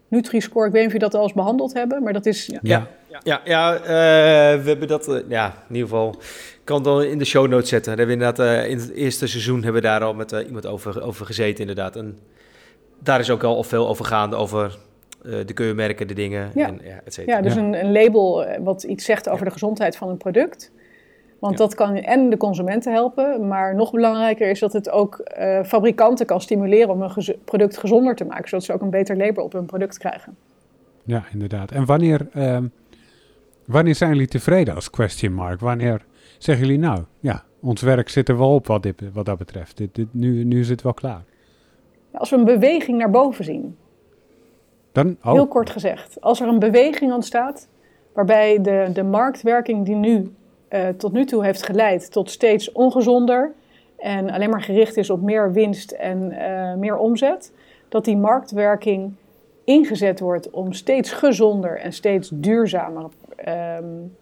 [0.08, 2.46] Nutri-Score, ik weet niet of je dat al eens behandeld hebben, maar dat is...
[2.46, 2.88] Ja, ja,
[3.22, 3.86] ja, ja uh,
[4.62, 7.48] we hebben dat, uh, ja, in ieder geval, ik kan het dan in de show
[7.48, 7.96] notes zetten.
[7.96, 10.66] Daar hebben we inderdaad, uh, in het eerste seizoen hebben we daar al met iemand
[10.66, 11.96] over, over gezeten inderdaad.
[11.96, 12.18] En
[12.98, 14.78] daar is ook al veel over gaande, over
[15.22, 16.66] de keurmerken, de dingen, ja.
[16.66, 17.36] en ja, et cetera.
[17.36, 20.70] Ja, dus Een, een, label wat iets zegt over de gezondheid van een product.
[21.40, 25.62] Want dat kan en de consumenten helpen, maar nog belangrijker is dat het ook uh,
[25.62, 29.44] fabrikanten kan stimuleren om een product gezonder te maken, zodat ze ook een beter label
[29.44, 30.36] op hun product krijgen.
[31.02, 31.70] Ja, inderdaad.
[31.70, 32.58] En wanneer, uh,
[33.64, 35.60] wanneer zijn jullie tevreden als question mark?
[35.60, 36.04] Wanneer
[36.38, 39.76] zeggen jullie nou, ja, ons werk zit er wel op wat, dit, wat dat betreft.
[39.76, 41.22] Dit, dit, nu, nu is het wel klaar.
[42.12, 43.76] Als we een beweging naar boven zien.
[44.92, 45.32] Dan, oh.
[45.32, 46.20] Heel kort gezegd.
[46.20, 47.68] Als er een beweging ontstaat
[48.12, 50.32] waarbij de, de marktwerking die nu
[50.70, 53.52] uh, tot nu toe heeft geleid tot steeds ongezonder
[54.00, 57.52] en alleen maar gericht is op meer winst en uh, meer omzet,
[57.88, 59.12] dat die marktwerking
[59.64, 63.08] ingezet wordt om steeds gezonder en steeds duurzamer
[63.78, 64.16] um,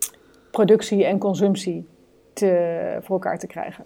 [0.51, 1.87] productie en consumptie
[2.33, 3.85] te, voor elkaar te krijgen.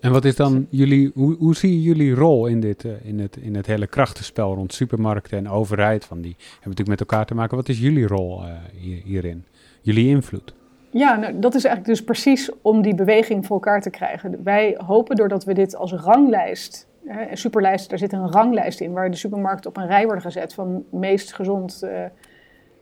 [0.00, 3.18] En wat is dan jullie, hoe, hoe zie je jullie rol in, dit, uh, in,
[3.18, 6.04] het, in het hele krachtenspel rond supermarkten en overheid?
[6.04, 7.56] Van die hebben natuurlijk met elkaar te maken.
[7.56, 8.42] Wat is jullie rol
[8.76, 9.44] hier, hierin?
[9.80, 10.54] Jullie invloed?
[10.90, 14.42] Ja, nou, dat is eigenlijk dus precies om die beweging voor elkaar te krijgen.
[14.42, 18.92] Wij hopen doordat we dit als ranglijst, hè, een superlijst, daar zit een ranglijst in,
[18.92, 21.90] waar de supermarkten op een rij worden gezet van meest gezond uh,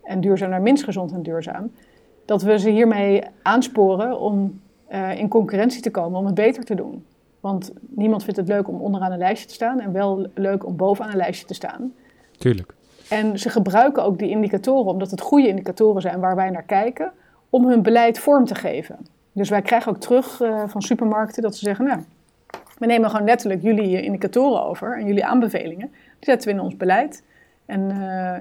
[0.02, 1.72] en duurzaam naar minst gezond en duurzaam,
[2.24, 4.60] dat we ze hiermee aansporen om
[4.92, 7.04] uh, in concurrentie te komen om het beter te doen.
[7.40, 10.76] Want niemand vindt het leuk om onderaan een lijstje te staan en wel leuk om
[10.76, 11.92] bovenaan een lijstje te staan.
[12.38, 12.74] Tuurlijk.
[13.08, 17.12] En ze gebruiken ook die indicatoren, omdat het goede indicatoren zijn waar wij naar kijken,
[17.50, 18.96] om hun beleid vorm te geven.
[19.32, 22.00] Dus wij krijgen ook terug uh, van supermarkten dat ze zeggen, nou,
[22.78, 25.90] we nemen gewoon letterlijk jullie indicatoren over en jullie aanbevelingen.
[25.90, 27.22] Die zetten we in ons beleid.
[27.66, 27.96] En uh,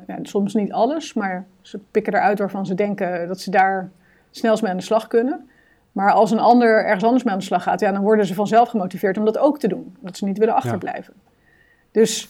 [0.07, 3.89] ja, soms niet alles, maar ze pikken eruit waarvan ze denken dat ze daar
[4.31, 5.49] snelst mee aan de slag kunnen.
[5.91, 8.33] Maar als een ander ergens anders mee aan de slag gaat, ja, dan worden ze
[8.33, 9.95] vanzelf gemotiveerd om dat ook te doen.
[9.99, 11.13] Dat ze niet willen achterblijven.
[11.15, 11.31] Ja.
[11.91, 12.29] Dus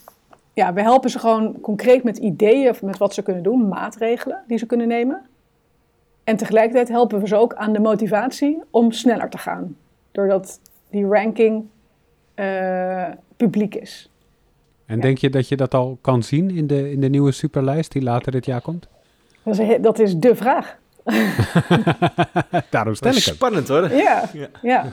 [0.54, 4.44] ja, we helpen ze gewoon concreet met ideeën of met wat ze kunnen doen, maatregelen
[4.48, 5.22] die ze kunnen nemen.
[6.28, 9.76] En tegelijkertijd helpen we ze ook aan de motivatie om sneller te gaan.
[10.12, 10.60] Doordat
[10.90, 11.66] die ranking
[12.36, 13.06] uh,
[13.38, 14.12] publiek is.
[14.86, 15.02] En ja.
[15.02, 18.02] denk je dat je dat al kan zien in de, in de nieuwe superlijst die
[18.02, 18.88] later dit jaar komt?
[19.44, 20.78] Dat is, dat is de vraag.
[22.70, 23.34] Daarom stel ik het.
[23.34, 23.92] Spannend hoor.
[23.92, 24.48] Ja, ja.
[24.62, 24.86] ja.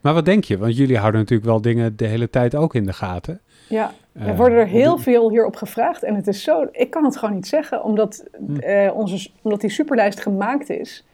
[0.00, 0.58] Maar wat denk je?
[0.58, 3.40] Want jullie houden natuurlijk wel dingen de hele tijd ook in de gaten.
[3.70, 6.02] Ja, er worden er heel veel hierop gevraagd.
[6.02, 8.24] En het is zo, ik kan het gewoon niet zeggen, omdat,
[8.64, 11.04] uh, onze, omdat die superlijst gemaakt is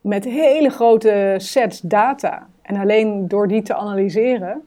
[0.00, 2.46] met hele grote sets data.
[2.62, 4.62] En alleen door die te analyseren,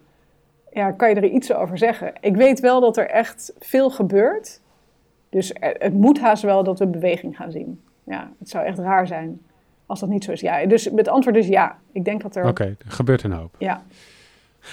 [0.71, 2.13] ja, kan je er iets over zeggen.
[2.19, 4.61] Ik weet wel dat er echt veel gebeurt.
[5.29, 7.81] Dus het moet haast wel dat we beweging gaan zien.
[8.03, 9.41] Ja, het zou echt raar zijn
[9.85, 10.41] als dat niet zo is.
[10.41, 11.77] Ja, dus het antwoord is ja.
[11.91, 12.41] Ik denk dat er...
[12.41, 13.55] Oké, okay, er gebeurt een hoop.
[13.57, 13.83] Ja.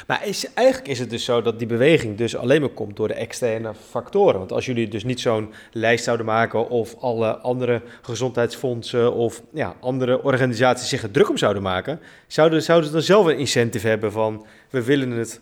[0.07, 3.09] Maar is, eigenlijk is het dus zo dat die beweging dus alleen maar komt door
[3.09, 4.39] de externe factoren.
[4.39, 9.77] Want als jullie dus niet zo'n lijst zouden maken of alle andere gezondheidsfondsen of ja,
[9.81, 13.89] andere organisaties zich er druk om zouden maken, zouden, zouden ze dan zelf een incentive
[13.89, 15.41] hebben van we willen het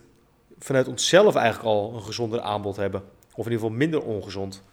[0.59, 3.01] vanuit onszelf eigenlijk al een gezonder aanbod hebben.
[3.35, 4.63] Of in ieder geval minder ongezond.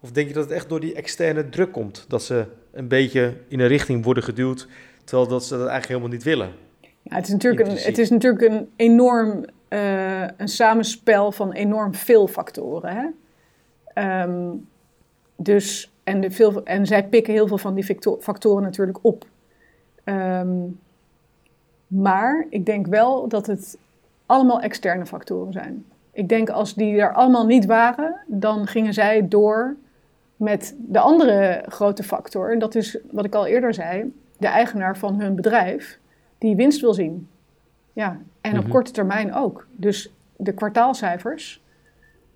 [0.00, 2.04] Of denk je dat het echt door die externe druk komt?
[2.08, 4.66] Dat ze een beetje in een richting worden geduwd,
[5.04, 6.67] terwijl dat ze dat eigenlijk helemaal niet willen?
[7.08, 11.94] Ja, het, is natuurlijk een, het is natuurlijk een enorm uh, een samenspel van enorm
[11.94, 13.12] veel factoren.
[13.94, 14.22] Hè?
[14.22, 14.68] Um,
[15.36, 19.24] dus, en, de veel, en zij pikken heel veel van die factoren natuurlijk op.
[20.04, 20.80] Um,
[21.86, 23.78] maar ik denk wel dat het
[24.26, 25.84] allemaal externe factoren zijn.
[26.12, 29.76] Ik denk als die er allemaal niet waren, dan gingen zij door
[30.36, 32.52] met de andere grote factor.
[32.52, 35.98] En dat is wat ik al eerder zei: de eigenaar van hun bedrijf
[36.38, 37.28] die winst wil zien.
[37.92, 38.70] Ja, en op mm -hmm.
[38.70, 39.66] korte termijn ook.
[39.76, 41.62] Dus de kwartaalcijfers,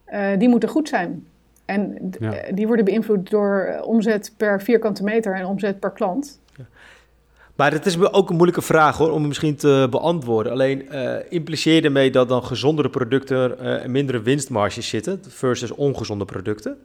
[0.09, 1.27] uh, die moeten goed zijn.
[1.65, 2.35] En ja.
[2.55, 6.41] die worden beïnvloed door omzet per vierkante meter en omzet per klant.
[6.57, 6.65] Ja.
[7.57, 10.53] Maar het is ook een moeilijke vraag hoor, om misschien te beantwoorden.
[10.53, 16.25] Alleen uh, impliceer je ermee dat dan gezondere producten uh, mindere winstmarges zitten versus ongezonde
[16.25, 16.77] producten?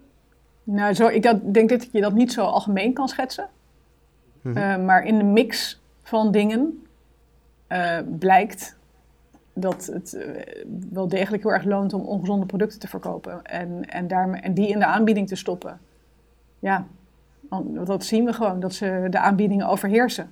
[0.63, 3.49] Nou, zo, ik dat, denk dat je dat niet zo algemeen kan schetsen.
[4.41, 4.86] Mm -hmm.
[4.86, 6.86] maar in de mix van dingen
[7.70, 8.78] uh, blijkt
[9.53, 10.41] dat het uh,
[10.91, 14.68] wel degelijk heel erg loont om ongezonde producten te verkopen en, en, daarmee, en die
[14.68, 15.80] in de aanbieding te stoppen.
[16.59, 16.88] Ja,
[17.86, 20.30] dat zien we gewoon, dat ze de aanbiedingen overheersen.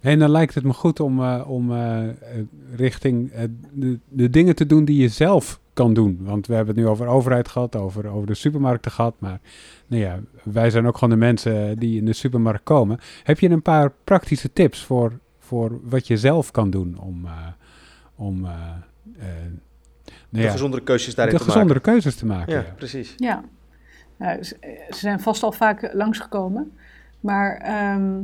[0.00, 1.72] En dan lijkt het me goed om, uh, om
[2.74, 3.32] richting
[3.72, 6.18] de, de dingen te doen die je zelf kan doen.
[6.20, 9.14] Want we hebben het nu over overheid gehad, over, over de supermarkten gehad.
[9.18, 9.40] Maar
[9.86, 12.98] nou ja, wij zijn ook gewoon de mensen die in de supermarkt komen.
[13.22, 17.24] Heb je een paar praktische tips voor voor wat je zelf kan doen om.
[17.24, 17.46] Uh,
[18.16, 18.50] om uh,
[19.18, 19.24] uh,
[20.28, 22.52] de gezondere keuzes daarin de te gezondere keuzes te maken.
[22.52, 22.72] Ja, ja.
[22.76, 23.14] precies.
[23.16, 23.42] Ja,
[24.18, 24.56] ze,
[24.90, 26.72] ze zijn vast al vaak langsgekomen.
[27.20, 28.20] Maar ehm,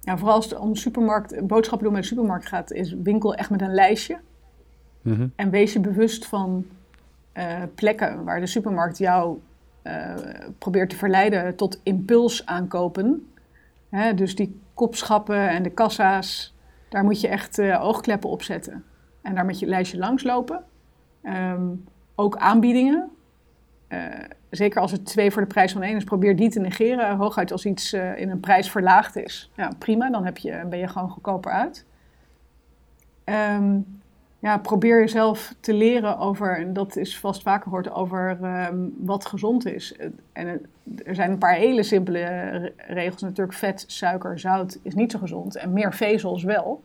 [0.00, 3.50] ja, vooral als het om supermarkt, boodschappen doen met de supermarkt gaat, is winkel echt
[3.50, 4.18] met een lijstje.
[5.02, 5.26] Mhm.
[5.36, 6.66] En wees je bewust van
[7.32, 9.38] eh, plekken waar de supermarkt jou
[9.82, 10.14] eh,
[10.58, 13.32] probeert te verleiden tot impuls aankopen.
[13.88, 16.54] Hè, dus die kopschappen en de kassa's,
[16.88, 18.84] daar moet je echt eh, oogkleppen op zetten.
[19.22, 20.64] En daar met je lijstje langslopen.
[21.22, 21.66] Ehm,
[22.14, 23.10] ook aanbiedingen.
[23.88, 24.00] Eh,
[24.50, 27.16] zeker als het twee voor de prijs van één is, probeer die te negeren.
[27.16, 29.50] Hooguit als iets eh, in een prijs verlaagd is.
[29.56, 31.86] Ja, prima, dan heb je, ben je gewoon goedkoper uit.
[33.24, 33.80] Ehm,
[34.38, 39.26] ja, probeer jezelf te leren over, en dat is vast vaker gehoord, over ehm, wat
[39.26, 39.96] gezond is.
[40.32, 40.66] En
[41.04, 42.18] er zijn een paar hele simpele
[42.50, 43.22] re- regels.
[43.22, 45.56] Natuurlijk vet, suiker, zout is niet zo gezond.
[45.56, 46.82] En meer vezels wel.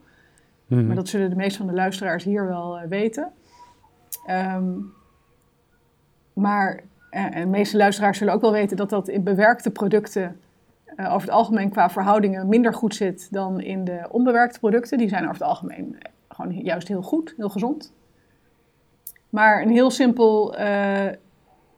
[0.68, 0.86] Mhm.
[0.88, 3.32] Maar dat zullen de meeste van de luisteraars hier wel eh, weten.
[4.26, 4.72] Ehm,
[6.34, 10.40] maar en de meeste luisteraars zullen ook wel weten dat dat in bewerkte producten
[10.86, 14.98] eh, over het algemeen qua verhoudingen minder goed zit dan in de onbewerkte producten.
[14.98, 15.98] Die zijn over het algemeen
[16.36, 17.94] gewoon juist heel goed, heel gezond.
[19.30, 21.08] Maar een heel simpel eh,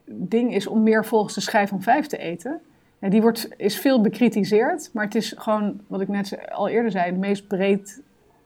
[0.06, 2.62] ding is om meer volgens de schijf van vijf te eten.
[3.00, 6.92] Ja, die wordt, is veel bekritiseerd, maar het is gewoon, wat ik net al eerder
[6.92, 8.02] zei, de meest breed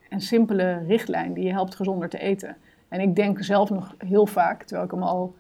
[0.10, 2.57] en simpele richtlijn die je helpt gezonder te eten.
[2.88, 5.36] En ik denk zelf nog heel vaak, terwijl ik hem al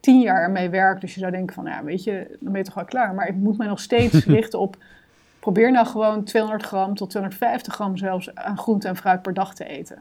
[0.00, 2.66] tien jaar mee werk, dus je zou denken van, ja, weet je, dan ben je
[2.66, 3.14] toch wel klaar.
[3.14, 4.76] Maar ik moet mij nog steeds richten op,
[5.46, 9.54] probeer nou gewoon 200 gram tot 250 gram zelfs aan groente en fruit per dag
[9.54, 9.98] te eten.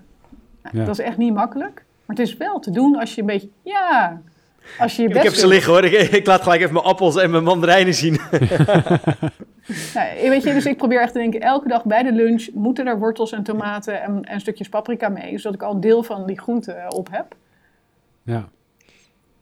[0.63, 0.85] Nou, Ja.
[0.85, 3.49] Dat is echt niet makkelijk, maar het is wel te doen als je een beetje,
[3.61, 4.21] ja,
[4.79, 5.85] als je je Ik heb ze liggen hoor.
[5.85, 8.19] Ik, ik laat gelijk even mijn appels en mijn mandarijnen zien.
[9.93, 12.87] Nou, weet je, dus ik probeer echt te denken, elke dag bij de lunch moeten
[12.87, 16.25] er wortels en tomaten en, en stukjes paprika mee, zodat ik al een deel van
[16.25, 17.35] die groente op heb.
[18.23, 18.47] Ja.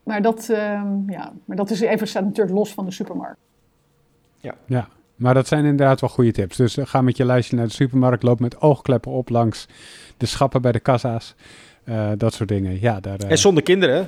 [0.04, 3.40] Maar dat, ehm, ja, maar dat is even, staat natuurlijk los van de supermarkt.
[4.66, 4.88] ja,
[5.24, 6.58] maar dat zijn inderdaad wel goede tips.
[6.58, 9.68] Dus eh, ga met je lijstje naar de supermarkt, loop met oogkleppen op langs
[10.18, 11.36] de schappen bij de kassa's.
[11.84, 12.82] eh, dat soort dingen.
[12.82, 14.08] Ja, daar, eh, En zonder kinderen.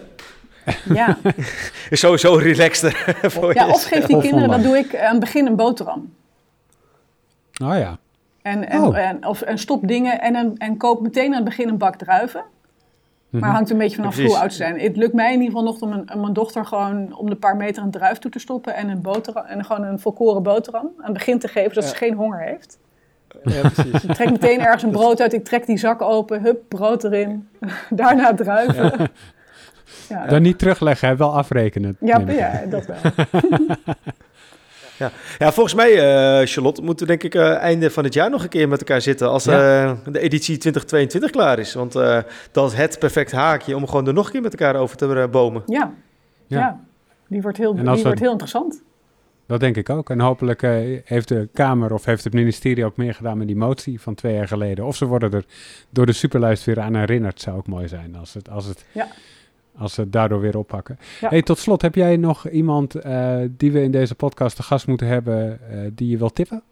[0.94, 1.18] Ja,
[1.90, 3.72] Is sowieso relaxter voor ja je.
[3.74, 4.64] of geef die kinderen, dat online.
[4.64, 6.14] doe ik aan het begin een boterham.
[7.64, 7.98] Oh ja.
[8.42, 8.98] En, en, Oh.
[8.98, 12.44] en, of, en stop dingen en, en koop meteen aan het begin een bak druiven.
[13.36, 13.46] Mhm.
[13.46, 14.80] Maar hangt een beetje vanaf hoe oud ze zijn.
[14.80, 17.36] Het lukt mij in ieder geval nog om, een, om mijn dochter gewoon om de
[17.36, 20.92] paar meter een druif toe te stoppen en een boterham en gewoon een volkoren boterham
[20.98, 22.80] aan het begin te geven, zodat ze geen honger heeft.
[23.44, 24.04] Ja, precies.
[24.04, 27.48] Ik trek meteen ergens een brood uit, ik trek die zak open, hup, brood erin.
[27.90, 28.94] Daarna druiven.
[28.98, 29.08] Ja,
[30.10, 30.26] ja.
[30.26, 31.98] Dan niet terugleggen, hè, wel afrekenen.
[32.00, 32.98] Ja, ja, dat wel.
[35.38, 38.44] Ja, volgens mij, eh, Charlotte, moeten we denk ik eh, einde van het jaar nog
[38.44, 39.84] een keer met elkaar zitten als Ja.
[39.86, 41.74] eh, de editie 2022 klaar is.
[41.74, 42.20] Want eh,
[42.52, 45.28] dat is het perfect haakje om gewoon er nog een keer met elkaar over te
[45.32, 45.64] bomen.
[45.66, 45.94] Ja,
[46.48, 46.60] Ja.
[46.60, 46.80] ja.
[47.28, 48.82] die wordt heel, die we- wordt heel interessant.
[49.48, 50.10] Dat denk ik ook.
[50.10, 50.72] En hopelijk eh,
[51.06, 54.34] heeft de Kamer of heeft het ministerie ook meer gedaan met die motie van twee
[54.36, 54.86] jaar geleden.
[54.86, 55.46] Of ze worden er
[55.90, 57.42] door de superlijst weer aan herinnerd.
[57.42, 59.08] Zou ook mooi zijn als, het, als, het, Ja.
[59.78, 61.00] Als ze het daardoor weer oppakken.
[61.22, 61.30] Ja.
[61.30, 64.88] Hey, tot slot, heb jij nog iemand eh, die we in deze podcast te gast
[64.88, 66.64] moeten hebben eh, die je wil tippen?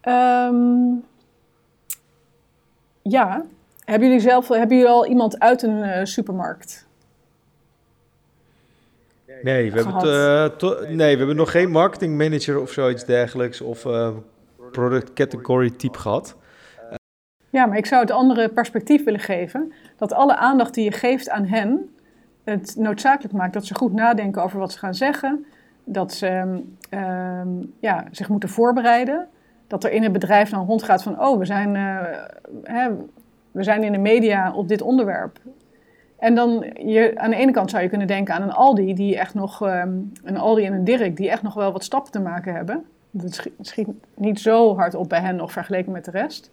[0.00, 0.94] Ehm,
[3.02, 3.44] ja,
[3.84, 6.86] hebben jullie zelf hebben jullie al iemand uit een eh, supermarkt?
[9.42, 13.60] Nee, we hebben, het, eh, nee, we hebben nog geen marketing manager of zoiets dergelijks
[13.60, 14.10] of eh,
[14.70, 16.36] product category type gehad.
[17.58, 19.72] Ja, maar ik zou het andere perspectief willen geven.
[19.96, 21.94] Dat alle aandacht die je geeft aan hen,
[22.44, 25.44] het noodzakelijk maakt dat ze goed nadenken over wat ze gaan zeggen.
[25.84, 26.58] Dat ze ehm,
[26.90, 27.48] ehm,
[27.80, 29.28] ja, zich moeten voorbereiden.
[29.66, 31.96] Dat er in het bedrijf dan rondgaat van, oh, we zijn, eh,
[32.62, 32.88] hè,
[33.50, 35.38] we zijn in de media op dit onderwerp.
[36.18, 39.18] En dan, je, aan de ene kant zou je kunnen denken aan een Aldi, die
[39.18, 42.20] echt nog, ehm, een Aldi en een Dirk, die echt nog wel wat stappen te
[42.20, 42.84] maken hebben.
[43.24, 46.50] Schiet, schiet niet zo hard op bij hen nog vergeleken met de rest.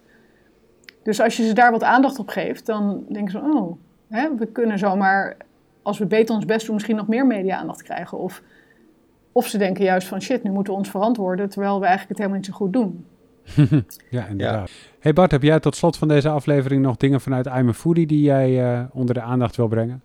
[1.05, 3.77] Dus als je ze daar wat aandacht op geeft, dan denken ze, oh,
[4.09, 5.37] hè, we kunnen zomaar,
[5.81, 8.17] als we beter ons best doen, misschien nog meer media-aandacht krijgen.
[8.17, 8.41] Of,
[9.31, 12.17] of ze denken juist van, shit, nu moeten we ons verantwoorden, terwijl we eigenlijk het
[12.17, 13.05] helemaal niet zo goed doen.
[14.09, 14.71] Ja, inderdaad.
[14.99, 18.07] Hey Bart, heb jij tot slot van deze aflevering nog dingen vanuit I'm a Foodie
[18.07, 20.01] die jij eh, onder de aandacht wil brengen?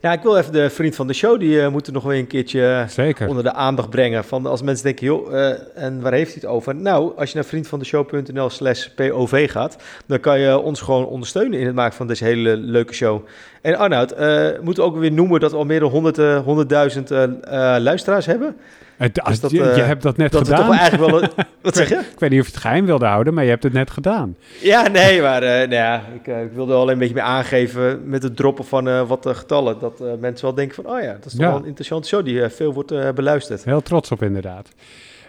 [0.00, 2.26] Nou, ik wil even de vriend van de show, die eh, moeten nog weer een
[2.26, 3.28] keertje eh, Zeker.
[3.28, 4.24] onder de aandacht brengen.
[4.24, 6.74] Van als mensen denken, joh, eh, en waar heeft hij het over?
[6.74, 9.76] Nou, als je naar vriendvandeshow.nl slash POV gaat,
[10.06, 13.26] dan kan je ons gewoon ondersteunen in het maken van deze hele leuke show.
[13.66, 16.44] En Arnoud, eh moeten we ook weer noemen dat we al meer dan 100, eh,
[16.44, 18.56] 100.000 eh, eh, luisteraars hebben.
[18.96, 20.70] Het, Dus dat, je, je eh, hebt dat net Dat is toch gedaan.
[20.70, 21.22] wel eigenlijk wel...
[21.22, 21.94] een- Wat zeg je?
[21.94, 24.36] Ik weet niet of je het geheim wilde houden, maar je hebt het net gedaan.
[24.62, 28.08] Ja, nee, maar eh, nou ja, ik, eh, ik wilde al een beetje mee aangeven
[28.08, 29.78] met het droppen van wat getallen.
[29.78, 31.48] Dat mensen wel denken van, oh ja, dat is toch Ja.
[31.50, 33.64] wel een interessante show die veel wordt beluisterd.
[33.64, 34.68] Heel trots op inderdaad.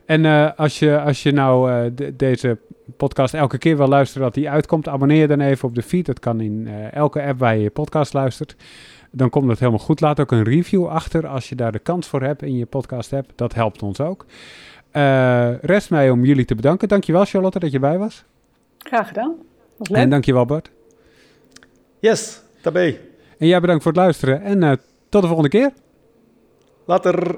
[0.05, 2.57] En als, je, als je nou de- deze
[2.97, 6.05] podcast elke keer wil luisteren dat die uitkomt, abonneer je dan even op de feed.
[6.05, 8.55] Dat kan in elke app waar je je podcast luistert.
[9.17, 10.01] Dan komt het helemaal goed.
[10.01, 13.13] Laat ook een review achter als je daar de kans voor hebt in je podcast
[13.13, 13.31] app.
[13.35, 14.25] Dat helpt ons ook.
[14.91, 16.87] Eh, rest mij om jullie te bedanken.
[16.87, 18.23] Dankjewel Charlotte dat je bij was.
[18.77, 19.35] Graag gedaan.
[19.77, 19.97] Was leuk.
[19.97, 20.71] En dankjewel Bart.
[21.99, 22.97] Yes, tabé.
[23.37, 24.41] En jij bedankt voor het luisteren.
[24.41, 24.71] En eh,
[25.09, 25.71] tot de volgende keer.
[26.85, 27.37] Later.